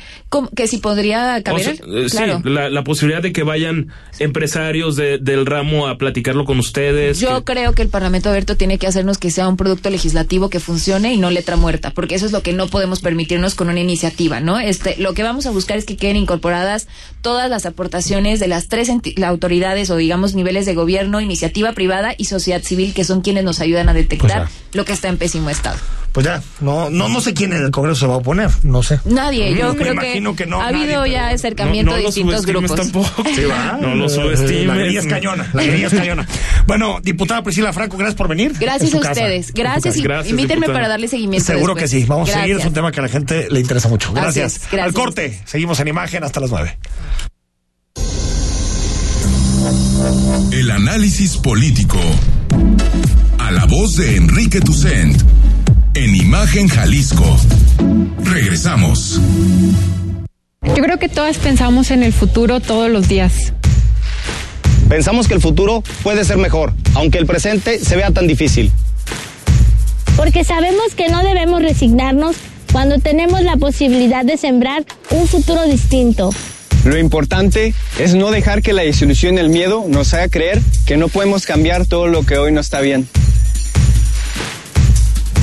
[0.56, 1.64] que si podría O caber.
[1.64, 2.42] sea, eh, claro.
[2.44, 3.88] Sí, la, la posibilidad de que vayan
[4.20, 7.20] empresarios de- del ramo a platicarlo con ustedes.
[7.20, 10.50] Yo que- creo que el Parlamento Abierto tiene que hacernos que sea un producto legislativo
[10.50, 13.70] que funcione y no letra muerta, porque eso es lo que no podemos permitirnos con
[13.70, 14.60] una iniciativa, ¿no?
[14.60, 16.88] Este, lo que vamos a buscar es que queden incorporadas
[17.22, 22.14] todas las aportaciones de las tres la autoridades o digamos niveles de gobierno, iniciativa privada
[22.18, 25.18] y sociedad civil, que son quienes nos ayudan a detectar Pues lo que está en
[25.18, 25.78] pésimo estado.
[26.12, 28.82] Pues ya, no, no, no sé quién en el Congreso se va a oponer, no
[28.84, 29.02] sé.
[29.04, 32.46] Nadie, yo Me creo imagino que, que no, ha habido ya acercamiento no de distintos
[32.46, 32.74] grupos.
[32.74, 33.24] tampoco.
[33.36, 33.78] Sí, va.
[33.82, 34.76] No lo La subestimes.
[34.78, 36.26] guerrilla es cañona, la es cañona.
[36.68, 38.54] Bueno, diputada Priscila Franco, gracias por venir.
[38.58, 39.54] Gracias a ustedes.
[39.54, 40.04] Gracias y.
[40.04, 40.74] Gracias, invítenme diputada.
[40.78, 41.46] para darle seguimiento.
[41.48, 41.92] Seguro después.
[41.92, 44.14] que sí, vamos a seguir, es un tema que a la gente le interesa mucho.
[44.14, 44.62] Gracias.
[44.74, 46.78] Al corte, seguimos en imagen hasta las nueve.
[50.56, 52.00] El análisis político.
[53.40, 55.22] A la voz de Enrique Tucent.
[55.96, 57.26] En Imagen Jalisco.
[58.24, 59.20] Regresamos.
[60.64, 63.52] Yo creo que todas pensamos en el futuro todos los días.
[64.88, 68.72] Pensamos que el futuro puede ser mejor, aunque el presente se vea tan difícil.
[70.16, 72.38] porque sabemos que no debemos resignarnos
[72.72, 76.30] cuando tenemos la posibilidad de sembrar un futuro distinto.
[76.86, 80.98] Lo importante es no dejar que la desilusión y el miedo nos haga creer que
[80.98, 83.08] no podemos cambiar todo lo que hoy no está bien.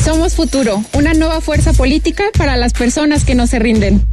[0.05, 4.05] Somos futuro, una nueva fuerza política para las personas que no se rinden.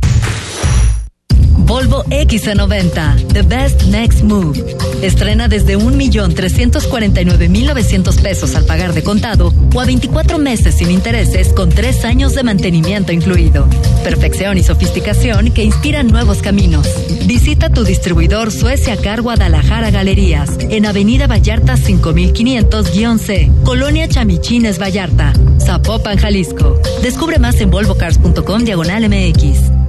[1.70, 4.76] Volvo XC90, The Best Next Move.
[5.04, 11.70] Estrena desde 1.349.900 pesos al pagar de contado o a 24 meses sin intereses con
[11.70, 13.68] 3 años de mantenimiento incluido.
[14.04, 16.88] Perfección y sofisticación que inspiran nuevos caminos.
[17.28, 26.18] Visita tu distribuidor Suecia Car Guadalajara Galerías en Avenida Vallarta 5500-C, Colonia Chamichines Vallarta, Zapopan,
[26.18, 26.82] Jalisco.
[27.04, 29.88] Descubre más en volvocars.com diagonal MX.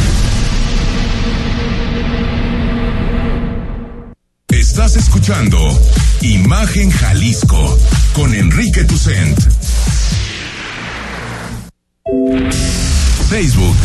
[4.83, 5.59] Estás escuchando
[6.21, 7.77] Imagen Jalisco
[8.13, 9.37] con Enrique Tucent.
[13.29, 13.75] Facebook,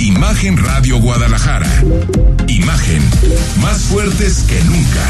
[0.00, 1.70] Imagen Radio Guadalajara.
[2.48, 3.08] Imagen,
[3.60, 5.06] más fuertes que nunca.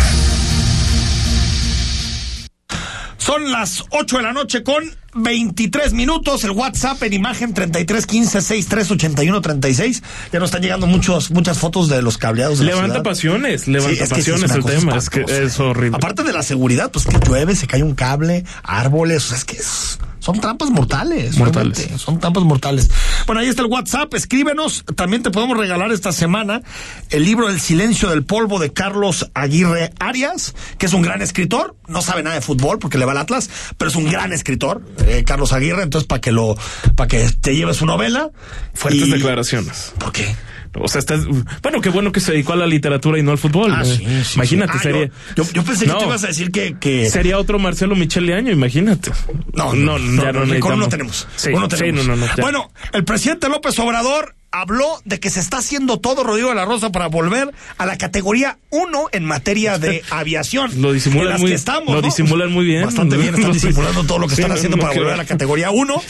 [3.16, 6.44] Son las 8 de la noche con 23 minutos.
[6.44, 10.02] El WhatsApp en imagen 33 15 63 81 36.
[10.32, 12.58] Ya nos están llegando muchos, muchas fotos de los cableados.
[12.58, 13.02] De la Levanta ciudad.
[13.04, 14.96] pasiones, levanta Sí, es que sí, pasiones el tema.
[14.96, 15.96] Es que es horrible.
[15.96, 19.44] Aparte de la seguridad, pues que llueve, se cae un cable, árboles, o sea, es
[19.44, 21.36] que es- son trampas mortales.
[21.36, 21.76] Mortales.
[21.78, 22.88] realmente, Son trampas mortales.
[23.26, 24.84] Bueno, ahí está el WhatsApp, escríbenos.
[24.94, 26.62] También te podemos regalar esta semana
[27.10, 31.74] el libro El silencio del polvo de Carlos Aguirre Arias, que es un gran escritor.
[31.88, 34.82] No sabe nada de fútbol porque le va al Atlas, pero es un gran escritor,
[35.06, 35.82] eh, Carlos Aguirre.
[35.82, 36.56] Entonces, para que lo,
[36.94, 38.30] para que te lleve su novela.
[38.74, 39.92] Fuertes Y- declaraciones.
[39.98, 40.36] ¿Por qué?
[40.74, 41.26] O sea, estás.
[41.62, 43.72] Bueno, qué bueno que se dedicó a la literatura y no al fútbol.
[43.74, 44.78] Ah, sí, sí, imagínate, sí.
[44.78, 45.06] Ah, sería.
[45.36, 45.98] Yo, yo, yo pensé que No.
[45.98, 49.10] tú ibas a decir que, que Sería otro Marcelo Michel de año, imagínate.
[49.52, 50.88] No, no, no, ya no, no, necesitamos.
[50.88, 51.28] tenemos.
[51.42, 52.06] Tenemos.
[52.06, 52.26] no, no, no.
[52.26, 52.42] ya.
[52.42, 56.64] Bueno, el presidente López Obrador habló de que se está haciendo todo Rodrigo de la
[56.66, 60.70] Rosa para volver a la categoría 1 en materia de aviación.
[60.80, 62.02] Lo disimulan muy, que estamos, lo ¿no?
[62.02, 62.84] disimulan muy bien.
[62.84, 65.16] Bastante bien, están disimulando todo lo que Sí, están no, haciendo no para volver a
[65.16, 66.02] la categoría 1.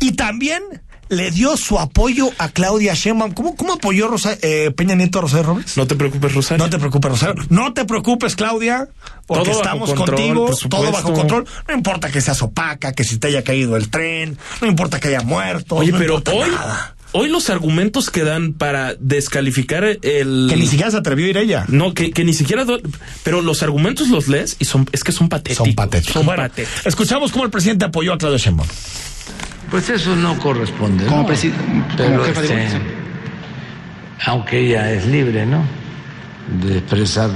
[0.00, 0.62] Y también
[1.12, 3.32] le dio su apoyo a Claudia Sheinbaum.
[3.32, 5.76] ¿Cómo, cómo apoyó Rosa- eh, Peña Nieto a Rosario Robles?
[5.76, 6.64] No te preocupes, Rosario.
[6.64, 7.44] No te preocupes, Rosario.
[7.50, 8.88] No te preocupes, Claudia,
[9.26, 11.46] porque Todo estamos control, contigo, todo bajo control.
[11.68, 15.08] No importa que seas opaca, que si te haya caído el tren, no importa que
[15.08, 15.76] haya muerto.
[15.76, 16.96] Oye, no pero hoy, nada.
[17.12, 20.46] hoy los argumentos que dan para descalificar el...
[20.48, 21.64] Que ni siquiera se atrevió a ir ella.
[21.68, 22.64] No, que, que ni siquiera...
[22.64, 22.80] do-
[23.22, 25.66] Pero los argumentos los lees y son es que son patéticos.
[25.66, 26.14] Son patéticos.
[26.14, 26.86] Son Bueno, patéticos.
[26.86, 28.68] escuchamos cómo el presidente apoyó a Claudia Sheinbaum.
[29.72, 31.06] Pues eso no corresponde.
[31.06, 31.28] Como ¿no?
[31.28, 31.52] presi-
[31.96, 32.80] Pero, como jefa de este,
[34.26, 35.64] aunque ella es libre, ¿no?
[36.62, 37.30] De expresar.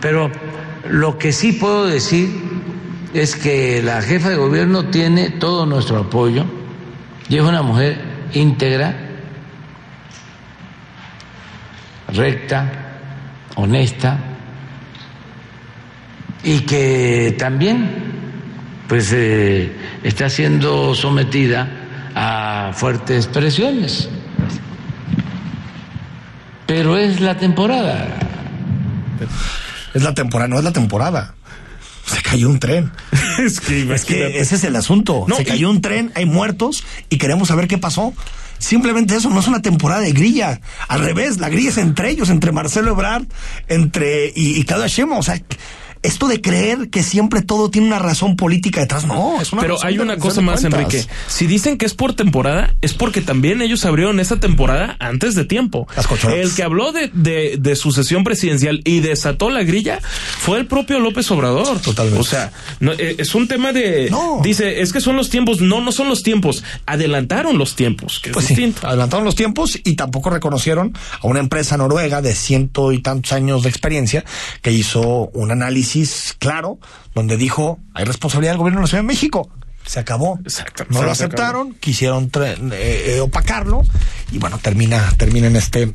[0.00, 0.30] Pero
[0.88, 2.30] lo que sí puedo decir
[3.12, 6.46] es que la jefa de gobierno tiene todo nuestro apoyo
[7.28, 8.00] y es una mujer
[8.32, 8.96] íntegra,
[12.14, 12.72] recta,
[13.56, 14.18] honesta
[16.42, 18.19] y que también
[18.90, 19.72] pues eh,
[20.02, 21.68] está siendo sometida
[22.16, 24.08] a fuertes presiones.
[26.66, 28.08] Pero es la temporada.
[29.94, 31.34] Es la temporada, no es la temporada.
[32.04, 32.90] Se cayó un tren.
[33.38, 35.24] es que, Es que ese es el asunto.
[35.28, 38.12] No, Se y- cayó un tren, hay muertos y queremos saber qué pasó.
[38.58, 40.60] Simplemente eso, no es una temporada de grilla.
[40.88, 43.22] Al revés, la grilla es entre ellos, entre Marcelo Ebrard
[43.68, 45.20] entre y, y Claudia Sheinbaum.
[45.20, 45.40] O sea,
[46.02, 49.76] esto de creer que siempre todo tiene una razón política detrás, no, es una Pero
[49.84, 50.80] hay una cosa más, cuentas.
[50.80, 51.06] Enrique.
[51.28, 55.44] Si dicen que es por temporada, es porque también ellos abrieron esa temporada antes de
[55.44, 55.86] tiempo.
[55.96, 56.06] Las.
[56.24, 60.00] El que habló de, de, de sucesión presidencial y desató la grilla
[60.38, 61.80] fue el propio López Obrador.
[61.80, 62.20] Totalmente.
[62.20, 64.08] O sea, no, eh, es un tema de...
[64.10, 64.40] No.
[64.42, 65.60] Dice, es que son los tiempos.
[65.60, 66.64] No, no son los tiempos.
[66.86, 68.86] Adelantaron los tiempos, que es Pues sí, distinto.
[68.86, 73.62] adelantaron los tiempos y tampoco reconocieron a una empresa noruega de ciento y tantos años
[73.62, 74.24] de experiencia
[74.62, 75.89] que hizo un análisis
[76.38, 76.78] claro
[77.14, 79.50] donde dijo hay responsabilidad del gobierno de la Ciudad de México.
[79.90, 80.38] Se acabó.
[80.44, 80.84] Exacto.
[80.88, 81.10] No lo acabó.
[81.10, 83.82] aceptaron, quisieron eh, eh, opacarlo
[84.30, 85.94] y bueno, termina, termina en este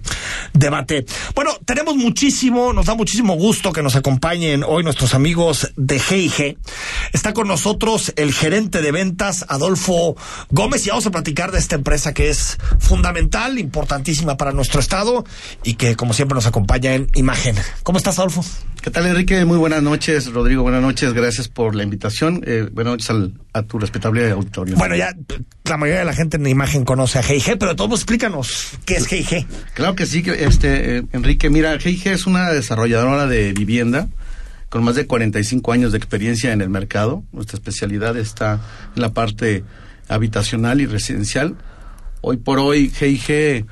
[0.52, 1.06] debate.
[1.34, 6.58] Bueno, tenemos muchísimo, nos da muchísimo gusto que nos acompañen hoy nuestros amigos de G&G.
[7.14, 10.18] Está con nosotros el gerente de ventas, Adolfo
[10.50, 15.24] Gómez, y vamos a platicar de esta empresa que es fundamental, importantísima para nuestro estado
[15.64, 17.56] y que como siempre nos acompaña en imagen.
[17.84, 18.44] ¿Cómo estás, Adolfo?
[18.82, 19.46] ¿Qué tal, Enrique?
[19.46, 20.64] Muy buenas noches, Rodrigo.
[20.64, 21.14] Buenas noches.
[21.14, 22.44] Gracias por la invitación.
[22.46, 24.76] Eh, buenas noches al- a tu respetable auditorio.
[24.76, 25.16] Bueno, ya
[25.64, 29.10] la mayoría de la gente en imagen conoce a G&G, pero todos explícanos qué es
[29.10, 29.46] G&G.
[29.74, 31.50] Claro que sí, este, eh, Enrique.
[31.50, 34.10] Mira, GIG es una desarrolladora de vivienda
[34.68, 37.24] con más de 45 años de experiencia en el mercado.
[37.32, 38.60] Nuestra especialidad está
[38.94, 39.64] en la parte
[40.10, 41.56] habitacional y residencial.
[42.20, 43.66] Hoy por hoy, GIG eh,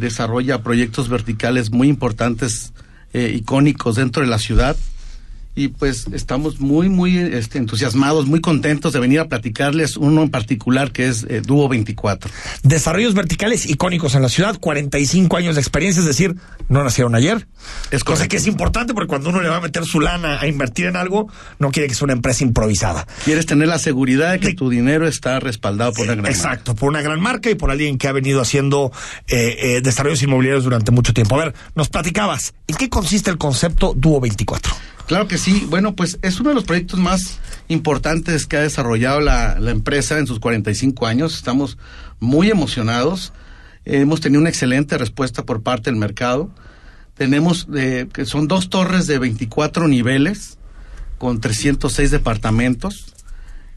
[0.00, 2.72] desarrolla proyectos verticales muy importantes,
[3.12, 4.76] eh, icónicos dentro de la ciudad.
[5.58, 10.28] Y pues estamos muy, muy este, entusiasmados, muy contentos de venir a platicarles uno en
[10.28, 12.30] particular que es eh, Dúo 24.
[12.62, 16.36] Desarrollos verticales icónicos en la ciudad, 45 años de experiencia, es decir,
[16.68, 17.48] no nacieron ayer.
[17.90, 20.46] Es cosa que es importante porque cuando uno le va a meter su lana a
[20.46, 23.06] invertir en algo, no quiere que sea una empresa improvisada.
[23.24, 26.36] Quieres tener la seguridad de que De- tu dinero está respaldado por una gran marca.
[26.36, 28.92] Exacto, por una gran marca y por alguien que ha venido haciendo
[29.26, 31.34] eh, eh, desarrollos inmobiliarios durante mucho tiempo.
[31.40, 34.74] A ver, nos platicabas, ¿en qué consiste el concepto Dúo 24?
[35.06, 35.66] Claro que sí.
[35.68, 37.38] Bueno, pues es uno de los proyectos más
[37.68, 41.36] importantes que ha desarrollado la, la empresa en sus 45 años.
[41.36, 41.78] Estamos
[42.18, 43.32] muy emocionados.
[43.84, 46.50] Hemos tenido una excelente respuesta por parte del mercado.
[47.14, 50.58] Tenemos, eh, que son dos torres de 24 niveles
[51.18, 53.06] con 306 departamentos.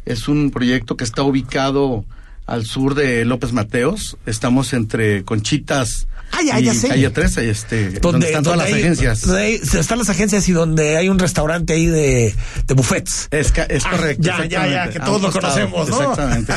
[0.05, 2.05] Es un proyecto que está ubicado
[2.49, 4.17] al sur de López Mateos.
[4.25, 6.89] Estamos entre Conchitas Ah, ya, y ya sé.
[6.89, 9.21] Calle 13, este, donde, están todas las hay- agencias.
[9.21, 12.35] donde hay- están las agencias y donde hay un restaurante ahí de,
[12.67, 13.29] de buffets.
[13.31, 14.21] Es, es Ah, correcto.
[14.23, 16.11] Ya, ya, ya, que todos lo conocemos, ¿no?
[16.11, 16.53] Exactamente.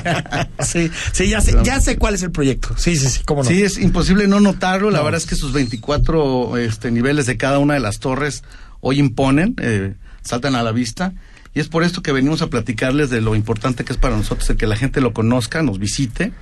[0.62, 2.74] sí, sí, ya sé, ya sé cuál es el proyecto.
[2.76, 3.48] Sí, sí, sí, cómo no.
[3.48, 4.90] Sí, es imposible no notarlo.
[4.90, 5.04] La No.
[5.04, 8.42] verdad es que sus 24 este, niveles de cada una de las torres
[8.80, 11.14] hoy imponen, eh, saltan a la vista.
[11.54, 14.48] Y es por esto que venimos a platicarles de lo importante que es para nosotros
[14.50, 16.32] el que la gente lo conozca, nos visite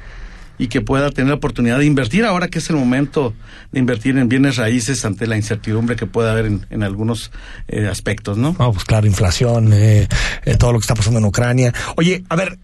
[0.60, 3.32] y que pueda tener la oportunidad de invertir ahora que es el momento
[3.72, 7.32] de invertir en bienes raíces ante la incertidumbre que pueda haber en, en algunos
[7.66, 8.54] eh, aspectos, ¿no?
[8.58, 10.06] No, pues claro, inflación, eh,
[10.44, 11.72] eh, todo lo que está pasando en Ucrania.
[11.96, 12.58] Oye, a ver,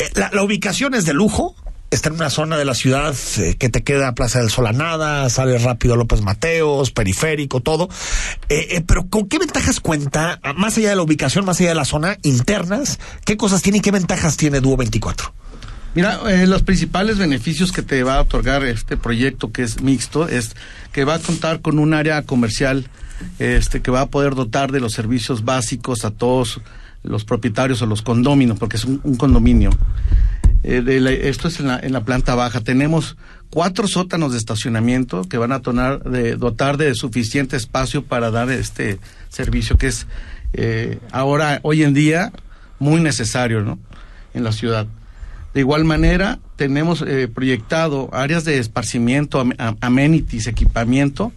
[0.00, 1.54] eh, la ubicación es de lujo.
[1.88, 4.72] Está en una zona de la ciudad eh, que te queda Plaza del Sol a
[4.72, 7.88] nada, sales rápido a López Mateos, periférico, todo.
[8.48, 11.68] Eh, eh, pero ¿con qué ventajas cuenta, ah, más allá de la ubicación, más allá
[11.68, 12.98] de la zona, internas?
[13.24, 15.32] ¿Qué cosas tiene y qué ventajas tiene Dúo 24?
[15.94, 20.26] Mira, eh, los principales beneficios que te va a otorgar este proyecto que es mixto
[20.28, 20.56] es
[20.92, 22.90] que va a contar con un área comercial
[23.38, 26.60] este que va a poder dotar de los servicios básicos a todos
[27.02, 29.70] los propietarios o los condominios, porque es un condominio.
[30.62, 32.60] Eh, de la- esto es en la, en la planta baja.
[32.60, 33.16] Tenemos
[33.50, 39.78] cuatro sótanos de estacionamiento que van a dotar de suficiente espacio para dar este servicio
[39.78, 40.06] que es
[40.52, 42.32] eh, ahora, hoy en día,
[42.78, 43.78] muy necesario ¿no?
[44.34, 44.86] en la ciudad.
[45.54, 51.32] De igual manera, tenemos eh, proyectado áreas de esparcimiento, am- amenities, equipamiento,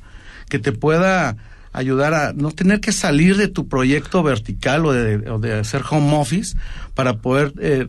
[0.49, 1.37] que te pueda
[1.73, 5.83] ayudar a no tener que salir de tu proyecto vertical o de, o de hacer
[5.89, 6.57] home office
[6.95, 7.87] para poder eh,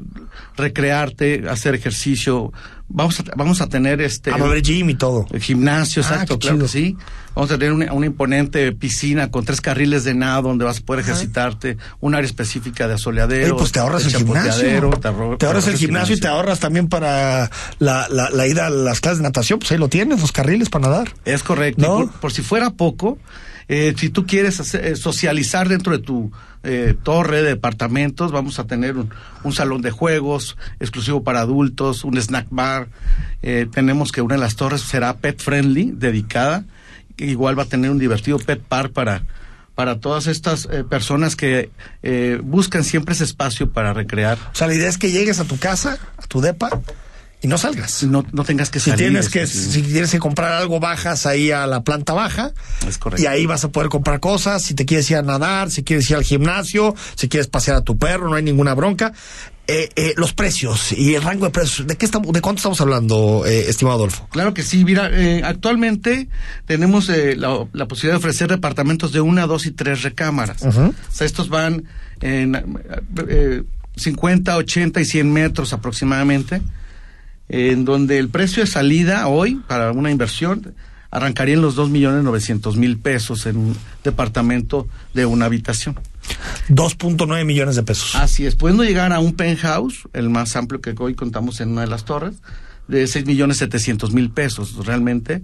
[0.56, 2.52] recrearte, hacer ejercicio.
[2.92, 4.32] Vamos a, vamos a tener este...
[4.32, 5.26] A mover gym y todo.
[5.30, 6.96] El gimnasio, Ah, exacto, claro que sí.
[7.36, 10.80] Vamos a tener una, una imponente piscina con tres carriles de nado donde vas a
[10.82, 13.56] poder ejercitarte, un área específica de asoleadero.
[13.56, 14.62] Pues te ahorras el gimnasio.
[15.00, 18.66] Te, ahorro- Te ahorras el gimnasio y te ahorras también para la, la, la ida
[18.66, 19.60] a las clases de natación.
[19.60, 21.12] Pues ahí lo tienes, los carriles para nadar.
[21.24, 21.80] Es correcto.
[21.82, 21.96] ¿No?
[22.10, 23.18] Por, por si fuera poco,
[23.72, 26.32] eh, si tú quieres hacer- eh, socializar dentro de tu
[26.64, 29.08] eh, torre de departamentos, vamos a tener un,
[29.44, 32.88] un salón de juegos exclusivo para adultos, un snack bar.
[33.42, 36.64] Eh, tenemos que una de las torres será pet friendly, dedicada.
[37.16, 39.22] Igual va a tener un divertido pet park para
[39.76, 41.70] para todas estas eh, personas que
[42.02, 44.36] eh, buscan siempre ese espacio para recrear.
[44.52, 46.68] O sea, la idea es que llegues a tu casa, a tu depa,
[47.42, 48.02] y no salgas.
[48.04, 49.06] No, no tengas que Si salir.
[49.06, 49.70] tienes que, sí.
[49.72, 52.52] si tienes que comprar algo, bajas ahí a la planta baja.
[52.86, 53.22] Es correcto.
[53.22, 54.62] Y ahí vas a poder comprar cosas.
[54.62, 57.80] Si te quieres ir a nadar, si quieres ir al gimnasio, si quieres pasear a
[57.82, 59.12] tu perro, no hay ninguna bronca.
[59.72, 61.86] Eh, eh, los precios y el rango de precios.
[61.86, 64.26] ¿De qué estamos, de cuánto estamos hablando, eh, estimado Adolfo?
[64.32, 66.26] Claro que sí, mira, eh, actualmente
[66.66, 70.62] tenemos eh, la, la posibilidad de ofrecer departamentos de una, dos y tres recámaras.
[70.64, 70.72] O
[71.12, 71.84] sea, estos van
[72.20, 72.56] en
[73.28, 73.62] eh,
[73.94, 76.60] 50, 80 y 100 metros aproximadamente,
[77.50, 80.74] en donde el precio de salida hoy para una inversión
[81.10, 85.98] arrancaría en los 2 millones 900 mil pesos en un departamento de una habitación.
[86.68, 88.14] 2.9 millones de pesos.
[88.14, 91.80] Así es, pudiendo llegar a un penthouse, el más amplio que hoy contamos en una
[91.80, 92.36] de las torres,
[92.86, 94.86] de 6 millones 700 mil pesos.
[94.86, 95.42] Realmente,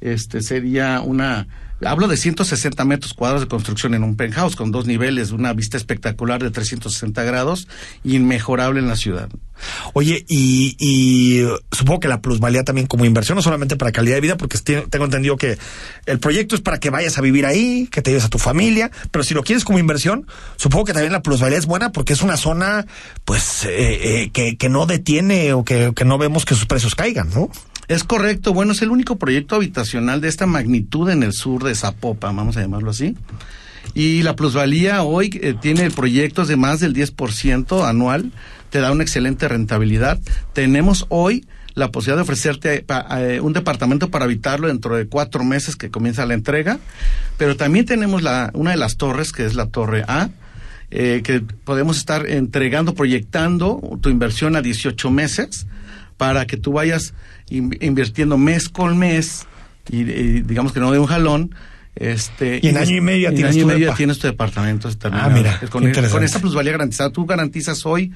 [0.00, 1.48] este sería una.
[1.84, 5.76] Hablo de 160 metros cuadrados de construcción en un penthouse con dos niveles, una vista
[5.76, 7.68] espectacular de 360 grados,
[8.02, 9.28] inmejorable en la ciudad.
[9.92, 14.20] Oye, y, y supongo que la plusvalía también como inversión, no solamente para calidad de
[14.20, 15.56] vida, porque tengo entendido que
[16.06, 18.90] el proyecto es para que vayas a vivir ahí, que te lleves a tu familia,
[19.10, 22.22] pero si lo quieres como inversión, supongo que también la plusvalía es buena porque es
[22.22, 22.86] una zona,
[23.24, 26.94] pues, eh, eh, que, que no detiene o que, que no vemos que sus precios
[26.94, 27.50] caigan, ¿no?
[27.88, 31.74] Es correcto, bueno, es el único proyecto habitacional de esta magnitud en el sur de
[31.74, 33.16] Zapopan, vamos a llamarlo así.
[33.94, 38.30] Y la plusvalía hoy eh, tiene proyectos de más del 10% anual,
[38.68, 40.20] te da una excelente rentabilidad.
[40.52, 45.42] Tenemos hoy la posibilidad de ofrecerte pa- eh, un departamento para habitarlo dentro de cuatro
[45.42, 46.78] meses que comienza la entrega,
[47.38, 50.28] pero también tenemos la, una de las torres, que es la torre A,
[50.90, 55.66] eh, que podemos estar entregando, proyectando tu inversión a 18 meses
[56.18, 57.14] para que tú vayas
[57.50, 59.46] in- invirtiendo mes con mes
[59.90, 61.54] y, y digamos que no de un jalón.
[61.96, 65.30] Este, Y en año y medio tienes año y tu medio tienes tu departamento terminado.
[65.30, 66.12] Ah, mira, con, interesante.
[66.12, 68.12] con esta plusvalía garantizada, tú garantizas hoy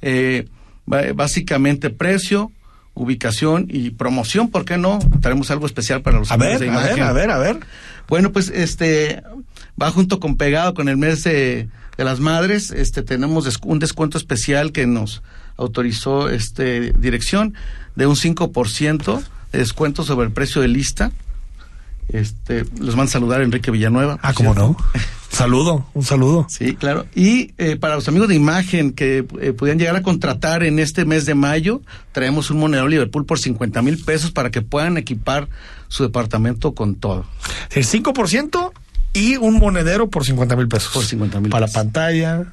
[0.00, 0.46] eh,
[0.86, 2.52] básicamente precio,
[2.94, 4.98] ubicación y promoción, ¿por qué no?
[5.20, 7.58] Tenemos algo especial para los A ver, de a ver, a ver, a ver.
[8.08, 9.22] Bueno, pues este
[9.80, 14.16] va junto con pegado con el mes de, de las madres, este tenemos un descuento
[14.18, 15.22] especial que nos
[15.56, 17.54] autorizó este dirección
[17.94, 21.12] de un 5% de descuento sobre el precio de lista.
[22.08, 24.18] Este, los van a saludar Enrique Villanueva.
[24.22, 24.76] Ah, ¿cómo cierto.
[24.78, 25.00] no?
[25.36, 26.46] Saludo, un saludo.
[26.48, 27.04] Sí, claro.
[27.14, 31.04] Y eh, para los amigos de imagen que eh, pudieran llegar a contratar en este
[31.04, 35.48] mes de mayo, traemos un monedero Liverpool por 50 mil pesos para que puedan equipar
[35.88, 37.26] su departamento con todo.
[37.72, 38.72] El 5%
[39.12, 40.92] y un monedero por 50 mil pesos.
[40.92, 42.46] Por 50 mil Para la pantalla.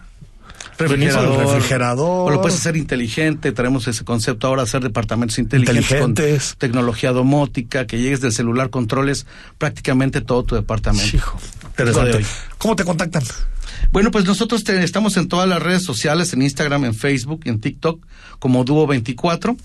[0.77, 2.31] Refrigerador, refrigerador.
[2.31, 3.51] O lo puedes hacer inteligente.
[3.51, 6.49] Traemos ese concepto ahora, hacer departamentos inteligentes, Inteligentes.
[6.49, 9.25] con tecnología domótica, que llegues del celular, controles
[9.57, 11.15] prácticamente todo tu departamento.
[11.15, 12.17] Hijo, de interesante.
[12.17, 12.25] hoy.
[12.57, 13.23] ¿Cómo te contactan?
[13.91, 17.59] Bueno, pues nosotros te- estamos en todas las redes sociales, en Instagram, en Facebook, en
[17.59, 18.03] TikTok,
[18.39, 19.55] como Dúo24.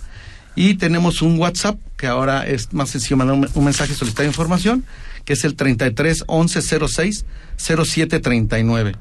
[0.54, 4.26] Y tenemos un WhatsApp, que ahora es más sencillo mandar un, un mensaje y solicitar
[4.26, 4.84] información,
[5.24, 7.24] que es el 33 11 06
[7.56, 8.96] 07 39.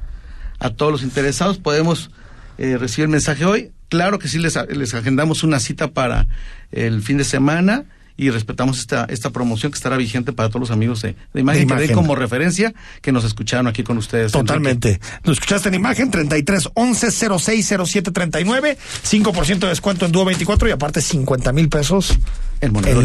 [0.58, 2.10] A todos los interesados podemos
[2.58, 3.72] eh, recibir el mensaje hoy.
[3.88, 6.26] Claro que sí, les, les agendamos una cita para
[6.72, 7.84] el fin de semana
[8.18, 11.62] y respetamos esta, esta promoción que estará vigente para todos los amigos de, de imagen,
[11.62, 11.94] De que Imagen.
[11.94, 14.32] como referencia que nos escucharon aquí con ustedes.
[14.32, 15.00] Totalmente.
[15.24, 18.76] Nos escuchaste en imagen 33 11 06 07 39,
[19.08, 22.18] 5% de descuento en Dúo 24 y aparte 50 mil pesos
[22.60, 23.00] El monedero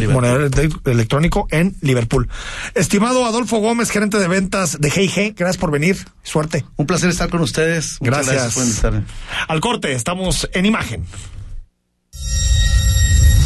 [0.85, 2.27] electrónico en Liverpool.
[2.73, 5.97] Estimado Adolfo Gómez, gerente de ventas de G&G, gracias por venir.
[6.23, 6.65] Suerte.
[6.75, 7.97] Un placer estar con ustedes.
[8.01, 8.81] Muchas Gracias.
[8.81, 9.03] por.
[9.47, 11.05] Al corte, estamos en imagen.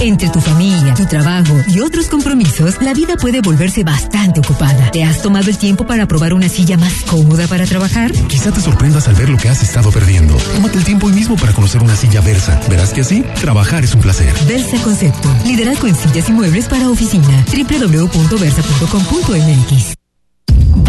[0.00, 4.90] Entre tu familia, tu trabajo y otros compromisos, la vida puede volverse bastante ocupada.
[4.90, 8.10] ¿Te has tomado el tiempo para probar una silla más cómoda para trabajar?
[8.28, 10.36] Quizá te sorprendas al ver lo que has estado perdiendo.
[10.54, 12.58] Tómate el tiempo hoy mismo para conocer una silla Versa.
[12.70, 14.32] Verás que así, trabajar es un placer.
[14.48, 17.44] Versa Concepto, liderazgo en sillas y muebles para oficina.
[17.52, 19.99] www.versa.com.mx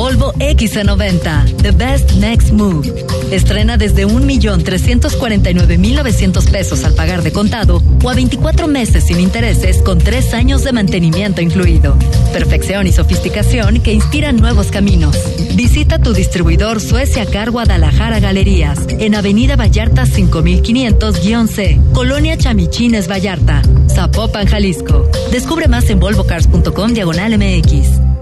[0.02, 2.92] Volvo XC90, The Best Next Move.
[3.30, 10.00] Estrena desde 1.349.900 pesos al pagar de contado o a 24 meses sin intereses con
[10.00, 11.96] 3 años de mantenimiento incluido.
[12.34, 15.16] Perfección y sofisticación que inspiran nuevos caminos.
[15.54, 24.48] Visita tu distribuidor Suecia Car Guadalajara Galerías en Avenida Vallarta 5500-C, Colonia Chamichines Vallarta, Zapopan,
[24.48, 25.08] Jalisco.
[25.32, 28.21] Descubre más en volvocars.com diagonal MX.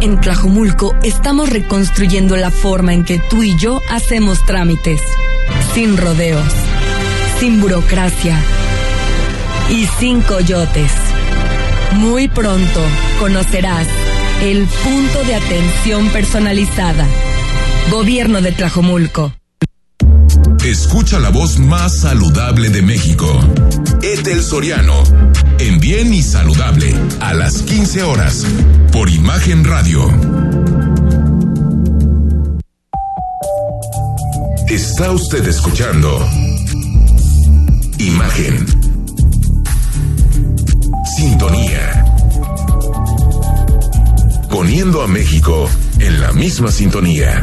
[0.00, 5.00] En Tlajomulco estamos reconstruyendo la forma en que tú y yo hacemos trámites.
[5.74, 6.52] Sin rodeos,
[7.38, 8.36] sin burocracia
[9.70, 10.92] y sin coyotes.
[11.94, 12.80] Muy pronto
[13.20, 13.86] conocerás
[14.42, 17.06] el punto de atención personalizada.
[17.90, 19.32] Gobierno de Tlajomulco.
[20.64, 23.26] Escucha la voz más saludable de México.
[24.00, 25.02] Etel Soriano.
[25.58, 26.94] En Bien y Saludable.
[27.18, 28.46] A las 15 horas.
[28.92, 30.08] Por Imagen Radio.
[34.68, 36.24] Está usted escuchando.
[37.98, 38.64] Imagen.
[41.16, 42.04] Sintonía.
[44.48, 47.42] Poniendo a México en la misma sintonía.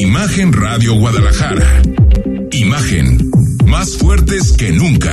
[0.00, 1.82] Imagen Radio Guadalajara.
[2.52, 3.30] Imagen.
[3.66, 5.12] Más fuertes que nunca.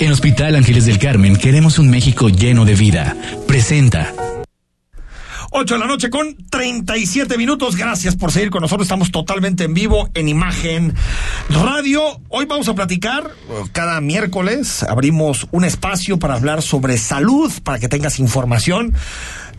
[0.00, 3.14] En Hospital Ángeles del Carmen queremos un México lleno de vida.
[3.46, 4.14] Presenta.
[5.50, 7.76] 8 de la noche con 37 minutos.
[7.76, 8.86] Gracias por seguir con nosotros.
[8.86, 10.94] Estamos totalmente en vivo en Imagen
[11.50, 12.02] Radio.
[12.28, 13.30] Hoy vamos a platicar,
[13.72, 18.94] cada miércoles abrimos un espacio para hablar sobre salud, para que tengas información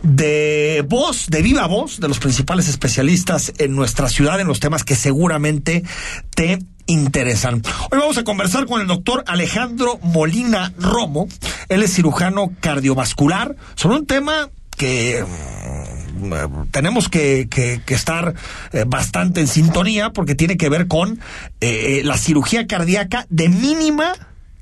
[0.04, 4.84] de voz, de viva voz, de los principales especialistas en nuestra ciudad, en los temas
[4.84, 5.84] que seguramente
[6.36, 7.62] te interesan.
[7.92, 11.28] Hoy vamos a conversar con el doctor Alejandro Molina Romo.
[11.70, 18.34] Él es cirujano cardiovascular sobre un tema que mm, tenemos que, que, que estar
[18.72, 21.20] eh, bastante en sintonía porque tiene que ver con
[21.60, 24.14] eh, la cirugía cardíaca de mínima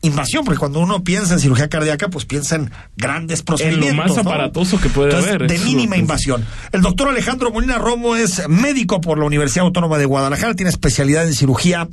[0.06, 3.96] invasión, porque cuando uno piensa en cirugía cardíaca, pues piensa en grandes procedimientos.
[3.96, 4.22] más ¿no?
[4.22, 6.46] aparatoso que puede Entonces, haber, De lo mínima invasión.
[6.72, 11.28] El doctor Alejandro Molina Romo es médico por la Universidad Autónoma de Guadalajara, tiene especialidad
[11.28, 11.88] en cirugía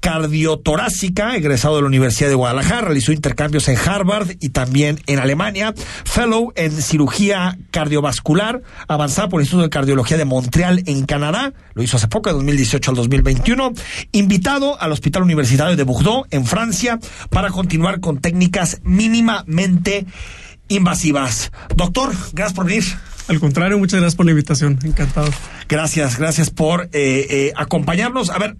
[0.00, 5.74] cardiotorácica, egresado de la Universidad de Guadalajara, realizó intercambios en Harvard y también en Alemania,
[6.04, 11.82] fellow en cirugía cardiovascular, avanzada por el Instituto de Cardiología de Montreal en Canadá, lo
[11.84, 13.72] hizo hace poco, de 2018 al 2021,
[14.10, 16.98] invitado al Hospital Universitario de Bordeaux en Francia
[17.30, 20.06] para continuar con técnicas mínimamente
[20.68, 21.52] invasivas.
[21.76, 22.84] Doctor, gracias por venir.
[23.28, 24.78] Al contrario, muchas gracias por la invitación.
[24.82, 25.30] Encantado.
[25.68, 28.30] Gracias, gracias por eh, eh, acompañarnos.
[28.30, 28.56] A ver,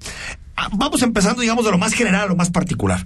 [0.56, 3.04] ah, vamos empezando, digamos, de lo más general a lo más particular.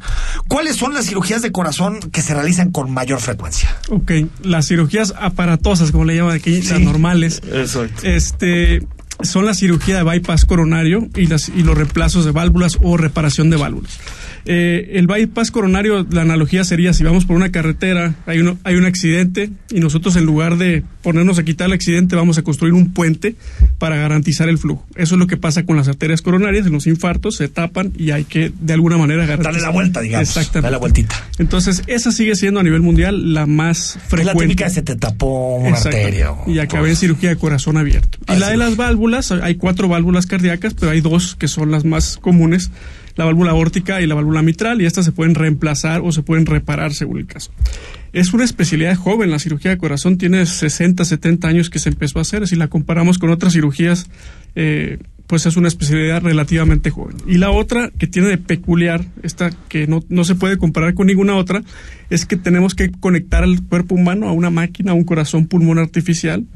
[0.49, 3.75] ¿Cuáles son las cirugías de corazón que se realizan con mayor frecuencia?
[3.91, 4.13] Ok,
[4.43, 8.03] las cirugías aparatosas, como le llaman aquí, las normales, Exacto.
[8.05, 8.87] este,
[9.23, 13.51] son la cirugía de bypass coronario y, las, y los reemplazos de válvulas o reparación
[13.51, 13.99] de válvulas.
[14.47, 18.77] Eh, el bypass coronario, la analogía sería si vamos por una carretera, hay, uno, hay
[18.77, 22.73] un accidente y nosotros en lugar de ponernos a quitar el accidente vamos a construir
[22.73, 23.35] un puente
[23.79, 24.87] para garantizar el flujo.
[24.95, 28.13] Eso es lo que pasa con las arterias coronarias, en los infartos se tapan y
[28.13, 29.53] hay que de alguna manera garantizar.
[29.53, 30.29] Darle la vuelta, digamos.
[30.29, 30.63] Exactamente.
[30.67, 31.17] Darle la vueltita.
[31.39, 34.21] Entonces, esa sigue siendo a nivel mundial la más frecuente.
[34.21, 36.33] Es la típica se te tapó una arteria.
[36.33, 38.19] o- Y acabé en cirugía de corazón abierto.
[38.33, 41.85] Y la de las válvulas, hay cuatro válvulas cardíacas, pero hay dos que son las
[41.85, 42.71] más comunes,
[43.17, 46.47] la válvula aórtica y la válvula mitral, y estas se pueden reemplazar o se pueden
[46.47, 47.51] reparar según el caso.
[48.13, 52.19] Es una especialidad joven, la cirugía de corazón tiene 60, 70 años que se empezó
[52.19, 54.09] a hacer, si la comparamos con otras cirugías,
[54.55, 57.17] eh, pues es una especialidad relativamente joven.
[57.27, 61.09] Y la otra que tiene de peculiar, esta que no, no se puede comparar con
[61.09, 61.63] ninguna otra,
[62.11, 65.79] es que tenemos que conectar al cuerpo humano a una máquina, a un corazón pulmón
[65.79, 66.47] artificial,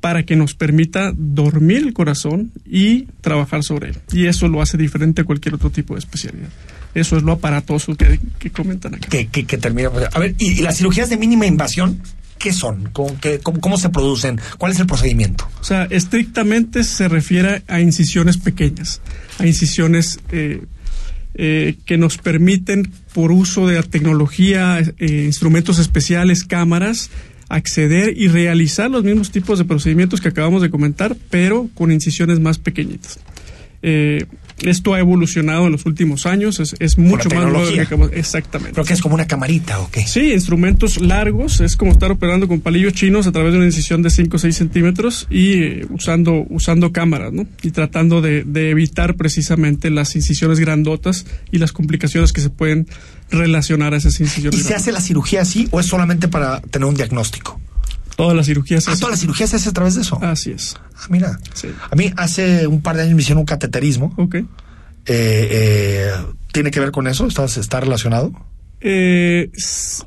[0.00, 3.96] para que nos permita dormir el corazón y trabajar sobre él.
[4.12, 6.48] Y eso lo hace diferente a cualquier otro tipo de especialidad.
[6.94, 9.08] Eso es lo aparatoso que, que comentan acá.
[9.08, 9.90] Que, que, que termina.
[10.12, 12.00] A ver, ¿y, y las cirugías de mínima invasión
[12.38, 12.88] qué son?
[12.92, 14.40] ¿Cómo, qué- cómo, cómo se producen?
[14.58, 15.48] ¿Cuál es el procedimiento?
[15.60, 19.00] O sea, estrictamente se refiere a incisiones pequeñas,
[19.38, 20.62] a incisiones eh,
[21.34, 27.10] eh, que nos permiten, por uso de la tecnología, eh, instrumentos especiales, cámaras,
[27.48, 32.40] acceder y realizar los mismos tipos de procedimientos que acabamos de comentar, pero con incisiones
[32.40, 33.18] más pequeñitas.
[33.82, 34.26] Eh,
[34.62, 38.72] esto ha evolucionado en los últimos años, es, es mucho más nuevo Exactamente.
[38.72, 40.06] Creo que es como una camarita, ¿o qué?
[40.06, 44.02] Sí, instrumentos largos, es como estar operando con palillos chinos a través de una incisión
[44.02, 47.46] de 5 o 6 centímetros y eh, usando, usando cámaras, ¿no?
[47.62, 52.88] Y tratando de, de evitar precisamente las incisiones grandotas y las complicaciones que se pueden
[53.30, 54.58] relacionar a esas incisiones.
[54.58, 57.60] ¿Y se hace la cirugía así o es solamente para tener un diagnóstico?
[58.18, 58.88] Todas las cirugías.
[58.88, 60.18] Ah, todas las cirugías se hace a través de eso.
[60.20, 60.74] Así es.
[60.96, 61.38] Ah, mira.
[61.88, 64.12] A mí hace un par de años me hicieron un cateterismo.
[64.16, 64.34] Ok.
[64.34, 64.44] Eh,
[65.06, 66.12] eh,
[66.50, 67.28] ¿Tiene que ver con eso?
[67.28, 68.32] ¿Está, está relacionado?
[68.80, 69.50] Eh,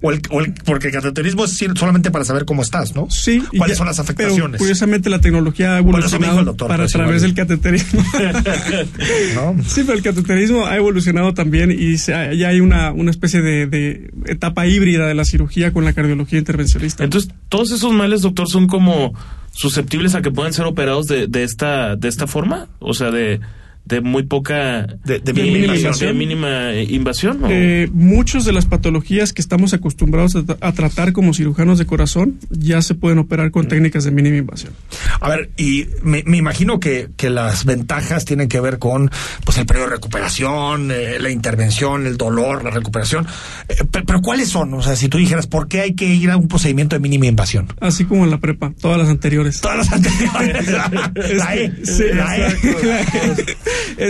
[0.02, 3.10] o el, o el- porque el cateterismo es solamente para saber cómo estás, ¿no?
[3.10, 3.44] Sí.
[3.58, 4.60] ¿Cuáles ya- son las Pero afectaciones?
[4.60, 7.36] curiosamente la tecnología ha Bueno, eso me dijo evolucionado el doctor, para a través igual.
[7.36, 8.04] del cateterismo.
[9.68, 13.42] Sí, pero el cateterismo ha evolucionado también y se ha- ya hay una, una especie
[13.42, 17.04] de, de etapa híbrida de la cirugía con la cardiología intervencionista.
[17.04, 19.14] Entonces, todos esos males, doctor, son como
[19.52, 23.40] susceptibles a que puedan ser operados de, de esta de esta forma, o sea, de,
[23.86, 26.08] de muy poca de, mínima mínima, invasión.
[26.10, 27.44] de mínima, eh, invasión.
[27.44, 27.48] ¿o?
[27.50, 31.86] Eh, muchas de las patologías que estamos acostumbrados a, tra- a tratar como cirujanos de
[31.86, 34.74] corazón ya se pueden operar con técnicas de mínima invasión.
[35.20, 39.12] A ver, y me, me imagino que, que las ventajas tienen que ver con
[39.44, 43.26] pues el periodo de recuperación, eh, la intervención, el dolor, la recuperación.
[43.68, 44.74] Eh, pe- pero, ¿cuáles son?
[44.74, 47.26] O sea, si tú dijeras, ¿por qué hay que ir a un procedimiento de mínima
[47.26, 47.68] invasión?
[47.82, 49.60] Así como en la prepa, todas las anteriores.
[49.62, 50.68] Todas las anteriores.
[51.32, 51.74] Es La E.
[51.86, 52.56] sí, La E.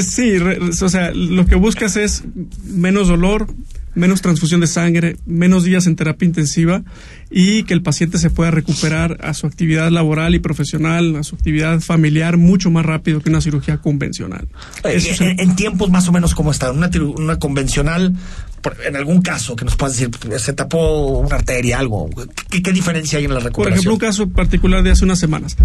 [0.02, 2.24] sí, re- o sea, lo que buscas es
[2.66, 3.48] menos dolor,
[3.94, 6.82] menos transfusión de sangre, menos días en terapia intensiva
[7.30, 11.36] y que el paciente se pueda recuperar a su actividad laboral y profesional, a su
[11.36, 14.48] actividad familiar mucho más rápido que una cirugía convencional.
[14.86, 18.16] Eh, en, en tiempos más o menos como está, una, una convencional,
[18.86, 22.10] en algún caso que nos puedas decir, se tapó una arteria, algo.
[22.50, 23.74] ¿Qué, qué diferencia hay en la Por recuperación?
[23.80, 25.58] ejemplo, un caso particular de hace unas semanas.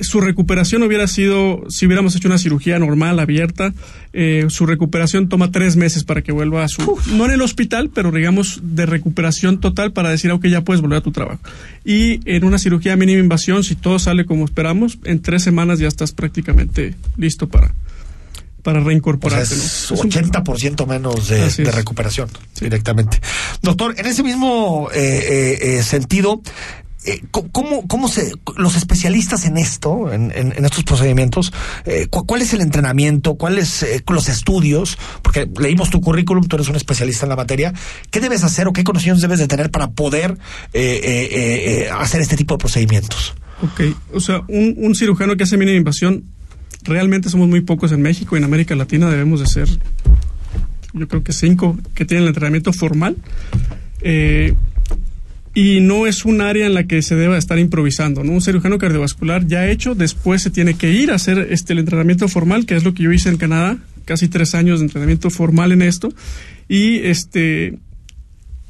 [0.00, 3.72] Su recuperación hubiera sido, si hubiéramos hecho una cirugía normal, abierta,
[4.12, 7.90] eh, su recuperación toma tres meses para que vuelva a su, no en el hospital,
[7.94, 11.40] pero digamos de recuperación total para decir, ok, ya puedes volver a tu trabajo.
[11.84, 15.88] Y en una cirugía mínima invasión, si todo sale como esperamos, en tres semanas ya
[15.88, 17.72] estás prácticamente listo para,
[18.62, 19.54] para O sea, reincorporarte.
[19.56, 19.62] ¿no?
[19.62, 22.28] es Es un- 80% menos de, recuperación
[22.60, 23.20] directamente.
[23.62, 26.40] Doctor, en ese mismo eh, eh, eh, sentido,
[27.04, 31.52] eh, ¿cómo, ¿cómo se, los especialistas en esto, en, en- en estos procedimientos,
[31.84, 34.96] eh, cu- cuál es el entrenamiento, cuáles eh, los estudios?
[35.20, 37.72] Porque leímos tu currículum, tú eres un especialista en la materia.
[38.12, 40.38] ¿Qué debes hacer o qué conocimientos debes de tener para poder
[41.92, 43.34] hacer este tipo de procedimientos?
[43.62, 43.80] Ok,
[44.14, 46.24] o sea, un, un cirujano que hace mínima invasión,
[46.82, 49.68] realmente somos muy pocos en México y en América Latina debemos de ser,
[50.92, 53.16] yo creo que cinco que tienen el entrenamiento formal.
[54.00, 54.54] Eh,
[55.54, 58.32] y no es un área en la que se deba estar improvisando, ¿no?
[58.32, 62.26] Un cirujano cardiovascular ya hecho, después se tiene que ir a hacer este el entrenamiento
[62.26, 65.72] formal, que es lo que yo hice en Canadá, casi tres años de entrenamiento formal
[65.72, 66.12] en esto,
[66.68, 67.78] y este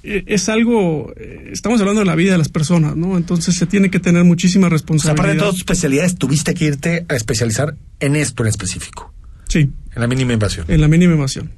[0.02, 3.16] es algo, eh, estamos hablando de la vida de las personas, ¿no?
[3.16, 5.20] Entonces se tiene que tener muchísima O sea, responsabilidad.
[5.20, 9.12] aparte de todas tus especialidades, tuviste que irte a especializar en esto en específico,
[9.48, 9.60] Sí,
[9.94, 10.66] en la mínima invasión.
[10.68, 11.50] en la mínima invasión.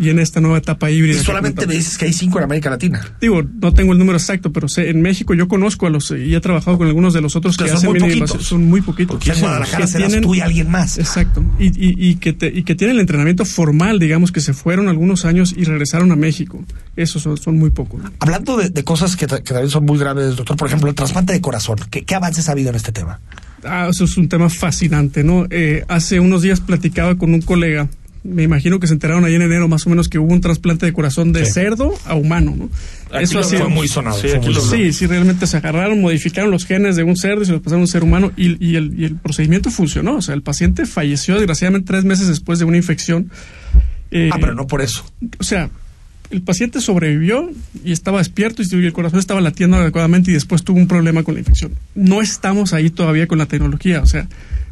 [0.00, 1.20] Y en esta nueva etapa híbrida.
[1.20, 3.00] Y solamente me dices que hay cinco en América Latina.
[3.20, 6.34] Digo, no tengo el número exacto, pero sé, en México yo conozco a los y
[6.34, 8.26] he trabajado con algunos de los otros que, son hacen muy.
[8.40, 9.16] Son muy poquitos.
[9.16, 10.98] Porque en Guadalajara Que tú y alguien más.
[10.98, 11.44] Exacto.
[11.58, 14.88] Y, y, y que te- y que tienen el entrenamiento formal, digamos, que se fueron
[14.88, 16.64] algunos años y regresaron a México.
[16.96, 18.02] Esos son, son muy pocos.
[18.02, 18.10] ¿no?
[18.20, 21.40] Hablando de, de cosas que también son muy graves, doctor, por ejemplo, el trasplante de
[21.40, 21.78] corazón.
[21.90, 23.20] ¿Qué, qué avances ha habido en este tema?
[23.64, 25.46] Ah, eso es un tema fascinante, ¿no?
[25.50, 27.88] Eh, hace unos días platicaba con un colega,
[28.22, 30.84] me imagino que se enteraron ahí en enero más o menos que hubo un trasplante
[30.86, 31.52] de corazón de Sí.
[31.52, 32.68] cerdo a humano, ¿no?
[33.16, 34.70] Aquí lo fue muy sonado, Sí, muy sonado.
[34.76, 37.80] Sí, sí, realmente se agarraron, modificaron los genes de un cerdo y se los pasaron
[37.80, 40.16] a un ser humano y, y el, y el procedimiento funcionó.
[40.16, 43.30] O sea, el paciente falleció desgraciadamente tres meses después de una infección.
[44.10, 45.04] Eh, Ah, pero no por eso.
[45.38, 45.70] O sea,
[46.30, 47.50] el paciente sobrevivió
[47.84, 51.34] y estaba despierto y el corazón estaba latiendo adecuadamente y después tuvo un problema con
[51.34, 51.72] la infección.
[51.94, 54.28] No estamos ahí todavía con la tecnología, o sea,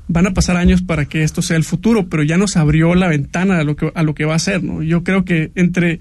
[0.09, 3.09] van a pasar años para que esto sea el futuro, pero ya nos abrió la
[3.09, 4.83] ventana a lo que, a lo que va a ser, ¿no?
[4.83, 6.01] Yo creo que entre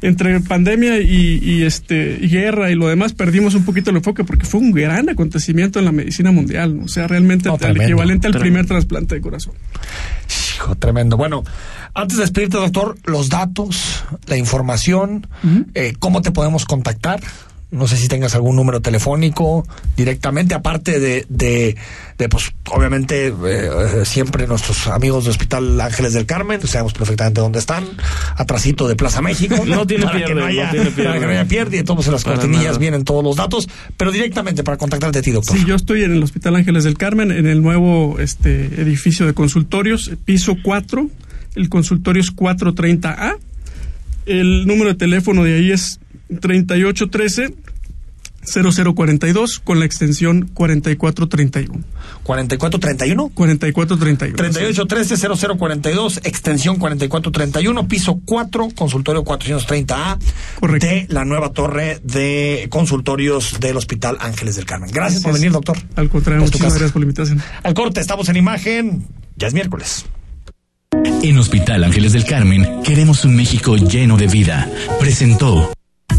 [0.00, 4.24] entre pandemia y, y, este y guerra y lo demás perdimos un poquito el enfoque
[4.24, 6.84] porque fue un gran acontecimiento en la medicina mundial, ¿no?
[6.86, 8.40] o sea, realmente No, el equivalente al tremendo.
[8.40, 9.54] primer trasplante de corazón.
[10.56, 11.16] Hijo, tremendo.
[11.16, 11.44] Bueno,
[11.94, 15.28] antes de despedirte, doctor, los datos, la información,
[15.74, 17.20] eh, cómo te podemos contactar.
[17.72, 19.66] No sé si tengas algún número telefónico
[19.96, 21.74] directamente, aparte de, de,
[22.18, 27.40] de, pues, obviamente, eh, eh, siempre nuestros amigos de Hospital Ángeles del Carmen, sabemos perfectamente
[27.40, 27.84] dónde están,
[28.36, 29.56] atrasito de Plaza México.
[29.72, 31.04] No tiene para pierde, que no haya, no tiene pierde.
[31.04, 32.78] Para que no haya pierde, y entonces en las Para cortinillas nada.
[32.78, 35.56] vienen todos los datos, pero directamente para contactarte a ti, doctor.
[35.56, 39.32] Sí, yo estoy en el Hospital Ángeles del Carmen, en el nuevo este, edificio de
[39.32, 41.08] consultorios, piso 4.
[41.54, 43.36] El consultorio es 430A.
[44.26, 45.98] El número de teléfono de ahí es
[46.40, 47.54] 3813
[48.44, 51.84] 0042 con la extensión 4431.
[52.22, 53.30] 4431.
[53.34, 54.36] 4431.
[54.36, 60.18] 3813-0042, extensión 4431, piso 4, consultorio 430A
[60.80, 64.90] de la nueva torre de consultorios del Hospital Ángeles del Carmen.
[64.92, 65.78] Gracias, por venir, doctor.
[65.94, 66.58] Al contrario, casa.
[66.58, 67.40] gracias por la invitación.
[67.62, 69.06] Al corte, estamos en imagen,
[69.36, 70.06] ya es miércoles.
[71.22, 74.68] En Hospital Ángeles del Carmen queremos un México lleno de vida.
[75.00, 75.72] Presentó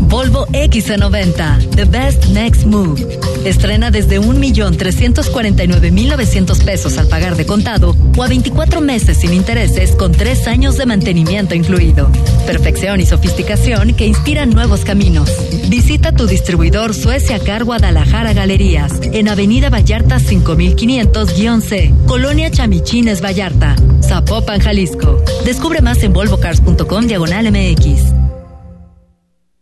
[0.00, 3.18] Volvo XC90, The Best Next Move.
[3.44, 10.12] Estrena desde 1.349.900 pesos al pagar de contado o a 24 meses sin intereses con
[10.12, 12.10] 3 años de mantenimiento incluido.
[12.46, 15.30] Perfección y sofisticación que inspiran nuevos caminos.
[15.68, 24.60] Visita tu distribuidor Suecia Car Guadalajara Galerías en Avenida Vallarta 5500-C, Colonia Chamichines Vallarta, Zapopan,
[24.60, 25.22] Jalisco.
[25.44, 28.23] Descubre más en volvocars.com diagonal MX.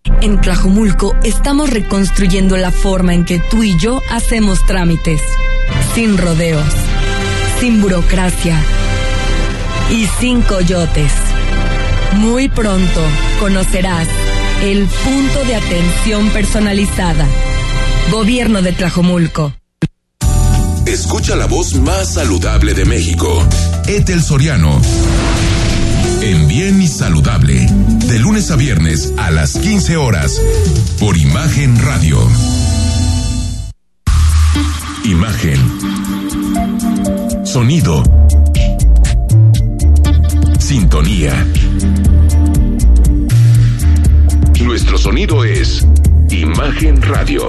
[0.05, 5.21] En Tlajomulco estamos reconstruyendo la forma en que tú y yo hacemos trámites.
[5.95, 6.65] Sin rodeos,
[7.61, 8.61] sin burocracia
[9.91, 11.13] y sin coyotes.
[12.17, 13.01] Muy pronto
[13.41, 14.09] conocerás
[14.63, 17.27] el punto de atención personalizada.
[18.11, 19.53] Gobierno de Tlajomulco.
[20.87, 23.47] Escucha la voz más saludable de México.
[23.87, 24.81] Etel Soriano.
[26.21, 27.67] En Bien y Saludable.
[28.13, 30.39] De lunes a viernes a las 15 horas.
[31.01, 32.19] Por Imagen Radio.
[35.03, 35.57] Imagen.
[37.47, 38.03] Sonido.
[40.59, 41.47] Sintonía.
[44.61, 45.87] Nuestro sonido es
[46.29, 47.49] Imagen Radio.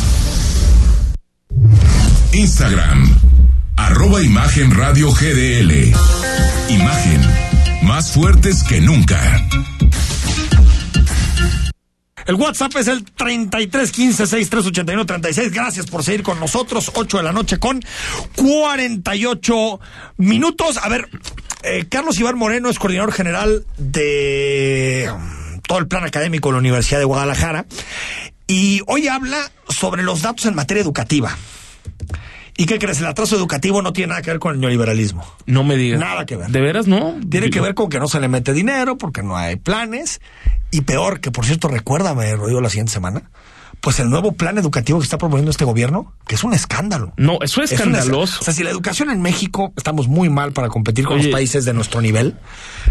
[2.33, 3.17] Instagram,
[3.75, 5.91] arroba Imagen Radio GDL.
[6.69, 7.21] Imagen,
[7.83, 9.45] más fuertes que nunca.
[12.25, 15.51] El WhatsApp es el 3315-6381-36.
[15.51, 16.89] Gracias por seguir con nosotros.
[16.93, 17.81] 8 de la noche con
[18.37, 19.81] 48
[20.17, 20.79] minutos.
[20.81, 21.09] A ver,
[21.63, 26.59] eh, Carlos Iván Moreno es coordinador general de um, todo el plan académico de la
[26.59, 27.65] Universidad de Guadalajara.
[28.47, 31.37] Y hoy habla sobre los datos en materia educativa.
[32.57, 32.99] ¿Y qué crees?
[32.99, 35.25] El atraso educativo no tiene nada que ver con el neoliberalismo.
[35.45, 35.99] No me digas.
[35.99, 36.49] Nada que ver.
[36.49, 37.15] ¿De veras no?
[37.29, 40.21] Tiene que ver con que no se le mete dinero, porque no hay planes.
[40.69, 43.29] Y peor, que por cierto, recuérdame, Rodrigo, la siguiente semana,
[43.81, 47.13] pues el nuevo plan educativo que está proponiendo este gobierno, que es un escándalo.
[47.17, 48.37] No, eso es escandaloso.
[48.39, 51.23] o sea, si la educación en México estamos muy mal para competir con Oye.
[51.25, 52.35] los países de nuestro nivel,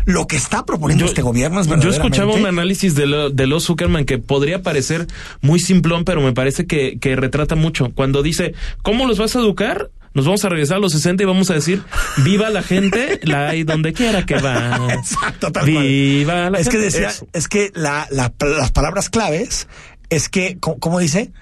[0.05, 2.17] lo que está proponiendo este gobierno es Yo verdaderamente...
[2.19, 5.07] escuchaba un análisis de, lo, de Los Zuckerman que podría parecer
[5.41, 7.93] muy simplón, pero me parece que, que retrata mucho.
[7.95, 9.91] Cuando dice, ¿cómo los vas a educar?
[10.13, 11.85] Nos vamos a regresar a los 60 y vamos a decir,
[12.25, 14.89] viva la gente, la hay donde quiera que va.
[14.93, 15.85] Exacto, tal cual.
[15.85, 17.29] Viva la es que decía, Eso.
[17.33, 19.69] es que la, la- las palabras claves
[20.11, 21.33] es que, ¿cómo dice?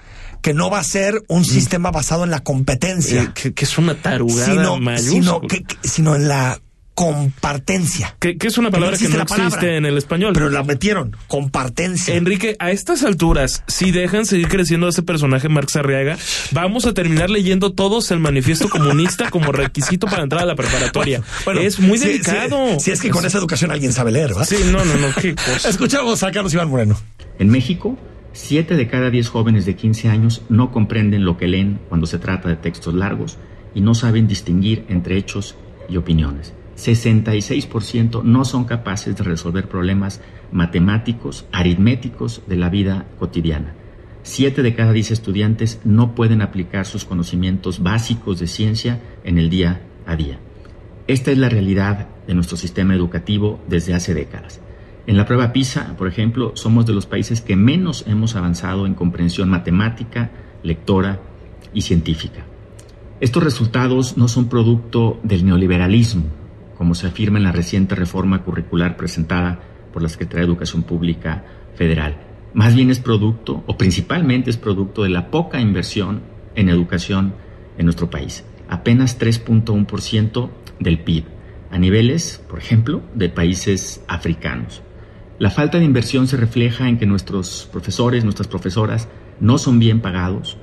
[0.42, 3.22] Que no va a ser un sistema basado en la competencia.
[3.22, 3.26] Mm.
[3.26, 6.60] Eh, que, que es una tarugada sino, sino, que, sino en la
[6.98, 8.16] compartencia.
[8.18, 9.46] Que, que es una palabra que existe no palabra.
[9.46, 10.32] existe en el español.
[10.34, 12.16] Pero la metieron, compartencia.
[12.16, 16.18] Enrique, a estas alturas, si dejan seguir creciendo ese personaje Marx Arriaga,
[16.50, 21.22] vamos a terminar leyendo todos el manifiesto comunista como requisito para entrar a la preparatoria.
[21.44, 22.80] Bueno, es muy delicado.
[22.80, 24.44] Si es que con esa educación alguien sabe leer, ¿verdad?
[24.44, 25.68] Sí, no, no, no, qué cosa.
[25.68, 27.00] Escuchamos a Carlos Iván Moreno.
[27.38, 27.96] En México,
[28.41, 32.20] 7 de cada 10 jóvenes de 15 años no comprenden lo que leen cuando se
[32.20, 33.36] trata de textos largos
[33.74, 35.57] y no saben distinguir entre hechos
[35.89, 36.55] y opiniones.
[36.76, 40.20] 66% no son capaces de resolver problemas
[40.53, 43.74] matemáticos, aritméticos de la vida cotidiana.
[44.22, 49.51] 7 de cada 10 estudiantes no pueden aplicar sus conocimientos básicos de ciencia en el
[49.51, 50.39] día a día.
[51.09, 54.61] Esta es la realidad de nuestro sistema educativo desde hace décadas.
[55.09, 58.92] En la prueba PISA, por ejemplo, somos de los países que menos hemos avanzado en
[58.92, 60.30] comprensión matemática,
[60.62, 61.22] lectora
[61.72, 62.44] y científica.
[63.18, 66.24] Estos resultados no son producto del neoliberalismo,
[66.76, 69.61] como se afirma en la reciente reforma curricular presentada
[69.94, 71.42] por la Secretaría de Educación Pública
[71.74, 72.18] Federal.
[72.52, 76.20] Más bien es producto, o principalmente es producto de la poca inversión
[76.54, 77.32] en educación
[77.78, 78.44] en nuestro país.
[78.68, 80.50] Apenas 3.1%
[80.80, 81.24] del PIB,
[81.70, 84.82] a niveles, por ejemplo, de países africanos.
[85.39, 89.09] La falta de inversión se refleja en que nuestros profesores, nuestras profesoras,
[89.39, 90.57] no son bien pagados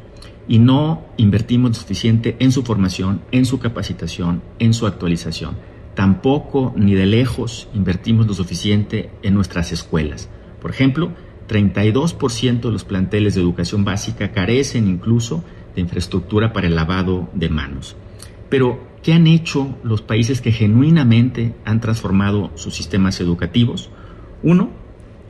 [0.50, 5.56] y no invertimos suficiente en su formación, en su capacitación, en su actualización.
[5.96, 10.28] Tampoco, ni de lejos, invertimos lo suficiente en nuestras escuelas.
[10.62, 11.14] Por ejemplo,
[11.48, 15.42] 32% de los planteles de educación básica carecen incluso
[15.74, 17.96] de infraestructura para el lavado de manos.
[18.50, 23.90] Pero, ¿qué han hecho los países que genuinamente han transformado sus sistemas educativos?
[24.46, 24.70] Uno,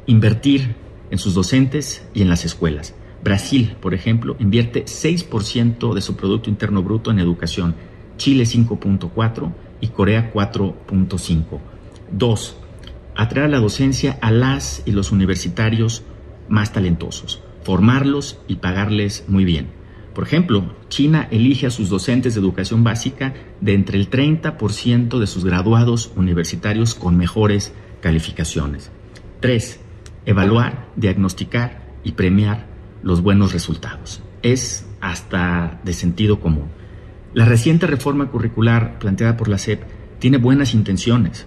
[0.07, 0.75] invertir
[1.09, 2.95] en sus docentes y en las escuelas.
[3.23, 7.75] Brasil, por ejemplo, invierte 6% de su Producto Interno Bruto en educación,
[8.17, 11.59] Chile 5.4% y Corea 4.5%.
[12.11, 12.57] Dos,
[13.15, 16.03] atraer a la docencia a las y los universitarios
[16.49, 19.69] más talentosos, formarlos y pagarles muy bien.
[20.13, 25.27] Por ejemplo, China elige a sus docentes de educación básica de entre el 30% de
[25.27, 28.91] sus graduados universitarios con mejores calificaciones.
[29.39, 29.79] 3.
[30.25, 32.65] Evaluar, diagnosticar y premiar
[33.03, 34.21] los buenos resultados.
[34.41, 36.69] Es hasta de sentido común.
[37.33, 39.83] La reciente reforma curricular planteada por la SEP
[40.19, 41.45] tiene buenas intenciones,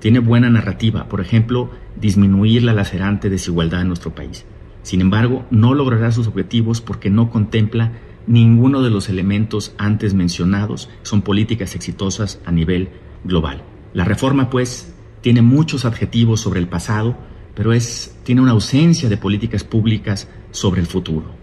[0.00, 1.70] tiene buena narrativa, por ejemplo,
[2.00, 4.44] disminuir la lacerante desigualdad en nuestro país.
[4.82, 7.92] Sin embargo, no logrará sus objetivos porque no contempla
[8.26, 10.88] ninguno de los elementos antes mencionados.
[11.02, 12.88] Son políticas exitosas a nivel
[13.24, 13.62] global.
[13.92, 17.16] La reforma, pues, tiene muchos adjetivos sobre el pasado,
[17.54, 21.38] pero es, tiene una ausencia de políticas públicas sobre el futuro.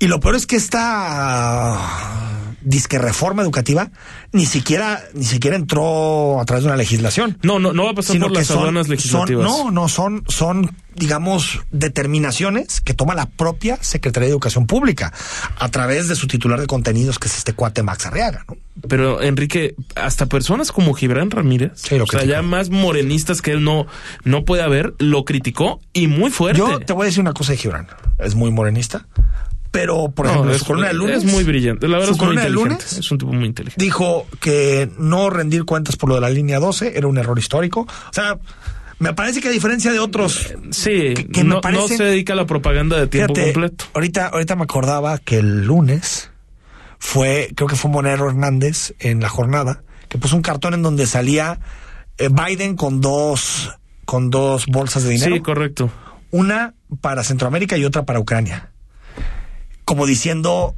[0.00, 3.90] Y lo peor es que esta disque reforma educativa
[4.32, 7.38] ni siquiera ni siquiera entró a través de una legislación.
[7.42, 9.50] No, no, no va a pasar por las aduanas legislativas.
[9.50, 15.12] son- no, no, son, son, digamos, determinaciones que toma la propia Secretaría de Educación Pública
[15.58, 18.56] a través de su titular de contenidos, que es este cuate Max Arriaga, ¿no?
[18.88, 23.64] Pero Enrique, hasta personas como Gibran Ramírez, lo o sea, ya más morenistas que él
[23.64, 23.86] no,
[24.24, 26.58] no puede haber, lo criticó y muy fuerte.
[26.60, 27.88] Yo te voy a decir una cosa de Gibran.
[28.18, 29.06] Es muy morenista.
[29.70, 31.18] Pero, por No, ejemplo, es, su columna de lunes.
[31.18, 31.88] es muy brillante.
[31.88, 33.84] La verdad su es muy de lunes Es un tipo muy inteligente.
[33.84, 37.80] dijo que no rendir cuentas por lo de la línea 12 era un error histórico.
[37.82, 38.38] O sea,
[38.98, 40.54] me parece que a diferencia de otros.
[40.70, 43.84] Sí, que, que me no, se dedica a la propaganda de tiempo Fíjate, completo.
[43.94, 46.30] Ahorita, ahorita me acordaba que el lunes
[46.98, 51.06] fue, creo que fue Monero Hernández en la jornada, que puso un cartón en donde
[51.06, 51.60] salía
[52.18, 53.72] eh, Biden con dos,
[54.04, 55.36] con dos bolsas de dinero.
[55.36, 55.90] Sí, correcto.
[56.30, 58.70] Una para Centroamérica y otra para Ucrania.
[59.84, 60.74] Como diciendo,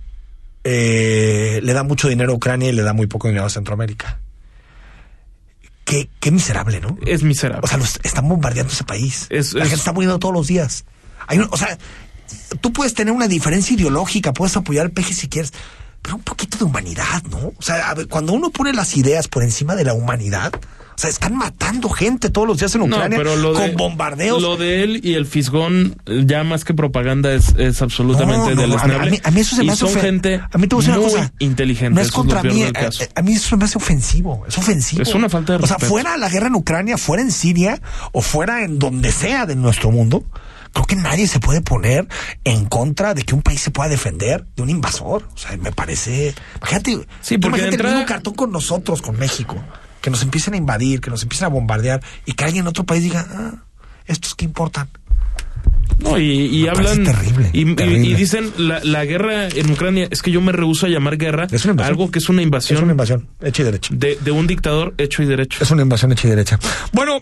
[0.62, 4.20] eh, le da mucho dinero a Ucrania y le da muy poco dinero a Centroamérica.
[5.84, 6.96] Qué, qué miserable, ¿no?
[7.06, 7.62] Es miserable.
[7.64, 9.26] O sea, los, están bombardeando ese país.
[9.30, 10.84] Es- la es- gente está muriendo todos los días.
[11.26, 11.76] Hay un- o sea,
[12.60, 15.52] tú puedes tener una diferencia ideológica, puedes apoyar el peje si quieres,
[16.02, 17.52] pero un poquito de humanidad, ¿no?
[17.56, 21.02] O sea, a ver, cuando uno pone las ideas por encima de la humanidad, o
[21.02, 24.42] sea, están matando gente todos los días en Ucrania no, pero lo con de, bombardeos.
[24.42, 25.96] Lo de él y el fisgón,
[26.26, 29.64] ya más que propaganda, es, es absolutamente No, no, a, mí, a mí eso se
[29.64, 31.94] me hace son gente a mí te voy a decir una cosa, inteligente.
[31.94, 32.76] No es contra mí, del
[33.14, 35.00] a, mí eso me hace ofensivo, es ofensivo.
[35.00, 35.90] Es una falta de O sea, respeto.
[35.90, 37.80] fuera la guerra en Ucrania, fuera en Siria
[38.12, 40.24] o fuera en donde sea de nuestro mundo,
[40.72, 42.06] creo que nadie se puede poner
[42.44, 45.28] en contra de que un país se pueda defender de un invasor.
[45.34, 46.34] O sea, me parece...
[46.58, 46.90] Imagínate,
[47.20, 49.56] Sí, porque imagínate el entrada- mismo cartón con nosotros, con México,
[50.00, 52.84] que nos empiecen a invadir, que nos empiecen a bombardear y que alguien en otro
[52.84, 53.64] país diga, ah,
[54.06, 54.88] estos que importan.
[55.98, 58.06] No, y, hablan terrible, y, terrible.
[58.08, 61.46] y dicen la, la guerra en Ucrania es que yo me rehuso a llamar guerra
[61.50, 63.90] Es una algo que es una invasión, Es una invasión, hecha y derecha.
[63.94, 65.62] De, de un dictador hecho y derecho.
[65.62, 66.58] Es una invasión hecha y derecha.
[66.92, 67.18] Bueno,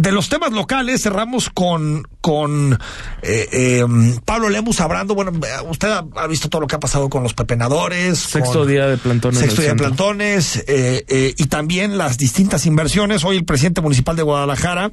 [0.00, 2.78] de los temas locales cerramos con, con
[3.22, 3.84] eh, eh,
[4.24, 5.14] Pablo Lemus hablando.
[5.14, 8.18] Bueno, eh, usted ha, ha visto todo lo que ha pasado con los pepenadores.
[8.18, 13.24] Sexto día de el Sexto día de plantones eh, eh, y también las distintas inversiones.
[13.24, 14.90] Hoy el presidente municipal de Guadalajara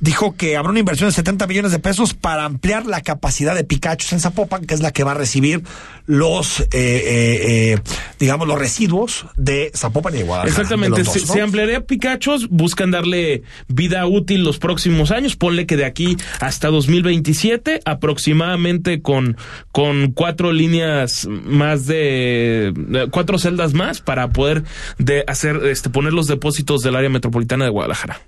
[0.00, 3.64] dijo que habrá una inversión de 70 millones de pesos para ampliar la capacidad de
[3.64, 5.62] Picachos en Zapopan, que es la que va a recibir
[6.06, 7.78] los, eh, eh, eh,
[8.18, 10.62] digamos, los residuos de Zapopan y de Guadalajara.
[10.62, 11.34] Exactamente, se, dos, ¿no?
[11.34, 16.16] se ampliaría Picachos, buscan darle vida útil los próximos años, ponle que de aquí
[16.52, 19.38] hasta 2027, aproximadamente con,
[19.72, 22.74] con cuatro líneas más de,
[23.10, 24.62] cuatro celdas más para poder
[24.98, 28.20] de hacer, este, poner los depósitos del área metropolitana de Guadalajara.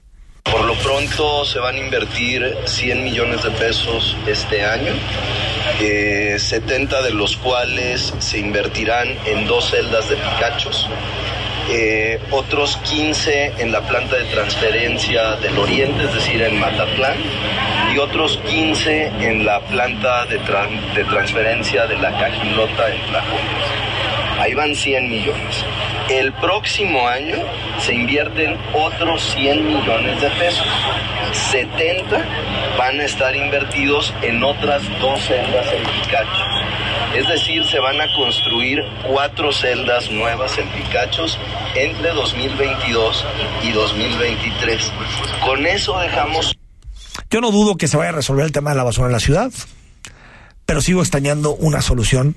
[0.44, 4.92] Por lo pronto se van a invertir 100 millones de pesos este año,
[5.80, 10.88] eh, 70 de los cuales se invertirán en dos celdas de Picachos,
[11.70, 17.16] eh, otros 15 en la planta de transferencia del Oriente, es decir, en Matatlán,
[17.94, 23.84] y otros 15 en la planta de, de transferencia de la Cajilota en Tlajones.
[24.38, 25.64] Ahí van 100 millones.
[26.08, 27.36] El próximo año
[27.78, 30.66] se invierten otros 100 millones de pesos.
[31.32, 32.22] 70
[32.76, 36.64] van a estar invertidos en otras dos celdas en Picachos.
[37.14, 41.38] Es decir, se van a construir cuatro celdas nuevas en Picachos
[41.76, 43.24] entre 2022
[43.62, 44.92] y 2023.
[45.44, 46.56] Con eso dejamos
[47.30, 49.20] Yo no dudo que se vaya a resolver el tema de la basura en la
[49.20, 49.52] ciudad,
[50.66, 52.34] pero sigo extrañando una solución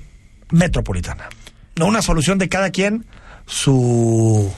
[0.50, 1.28] metropolitana.
[1.76, 3.04] No una solución de cada quien
[3.46, 4.52] su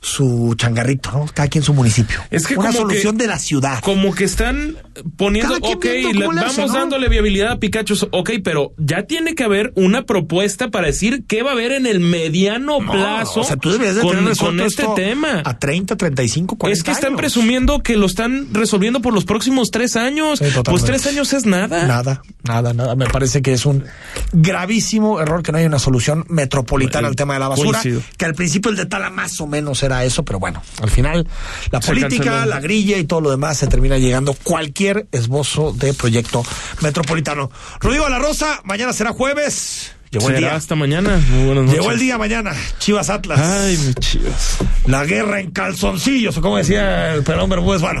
[0.00, 1.26] su changarrito, ¿no?
[1.32, 2.20] Cada quien su municipio.
[2.30, 3.80] Es que una como solución que- de la ciudad.
[3.80, 4.76] Como que están
[5.16, 6.72] poniendo, ok, le- vamos hace, ¿no?
[6.72, 11.42] dándole viabilidad a Pikachu, ok, pero ya tiene que haber una propuesta para decir qué
[11.42, 14.36] va a haber en el mediano No, plazo o sea, tú deberías de con, tener
[14.36, 15.42] con este tema.
[15.44, 17.20] A 30, 35, 40 Es que están años.
[17.20, 20.38] presumiendo que lo están resolviendo por los próximos tres años.
[20.38, 21.86] Sí, pues tres años es nada.
[21.86, 22.94] Nada, nada, nada.
[22.94, 23.84] Me parece que es un
[24.32, 27.80] gravísimo error que no haya una solución metropolitana Eh, al tema de la basura.
[27.80, 28.02] coincido.
[28.16, 31.26] Que al principio el de Tala más o menos era eso, pero bueno, al final
[31.70, 32.46] la Se política, canceló.
[32.46, 36.44] la grilla y todo lo demás se termina llegando cualquier esbozo de proyecto
[36.82, 37.50] metropolitano.
[37.80, 39.92] Rodrigo La Rosa, mañana será jueves.
[40.10, 40.56] Llegó el Será día.
[40.56, 41.20] hasta mañana.
[41.30, 41.80] Muy buenas noches.
[41.80, 42.52] Llegó el día mañana.
[42.78, 43.40] Chivas Atlas.
[43.40, 44.58] Ay, mi chivas.
[44.86, 47.80] La guerra en calzoncillos, o como decía el pelón Bermúdez.
[47.82, 48.00] Bueno,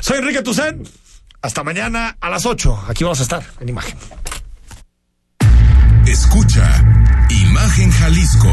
[0.00, 0.82] soy Enrique Tucen.
[1.42, 2.86] Hasta mañana a las 8.
[2.88, 3.96] Aquí vamos a estar en imagen.
[6.06, 6.84] Escucha
[7.30, 8.52] Imagen Jalisco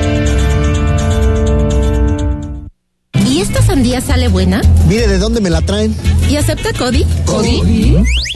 [3.41, 4.61] ¿Y esta sandía sale buena?
[4.87, 5.95] Mire de dónde me la traen.
[6.29, 7.07] ¿Y acepta Cody?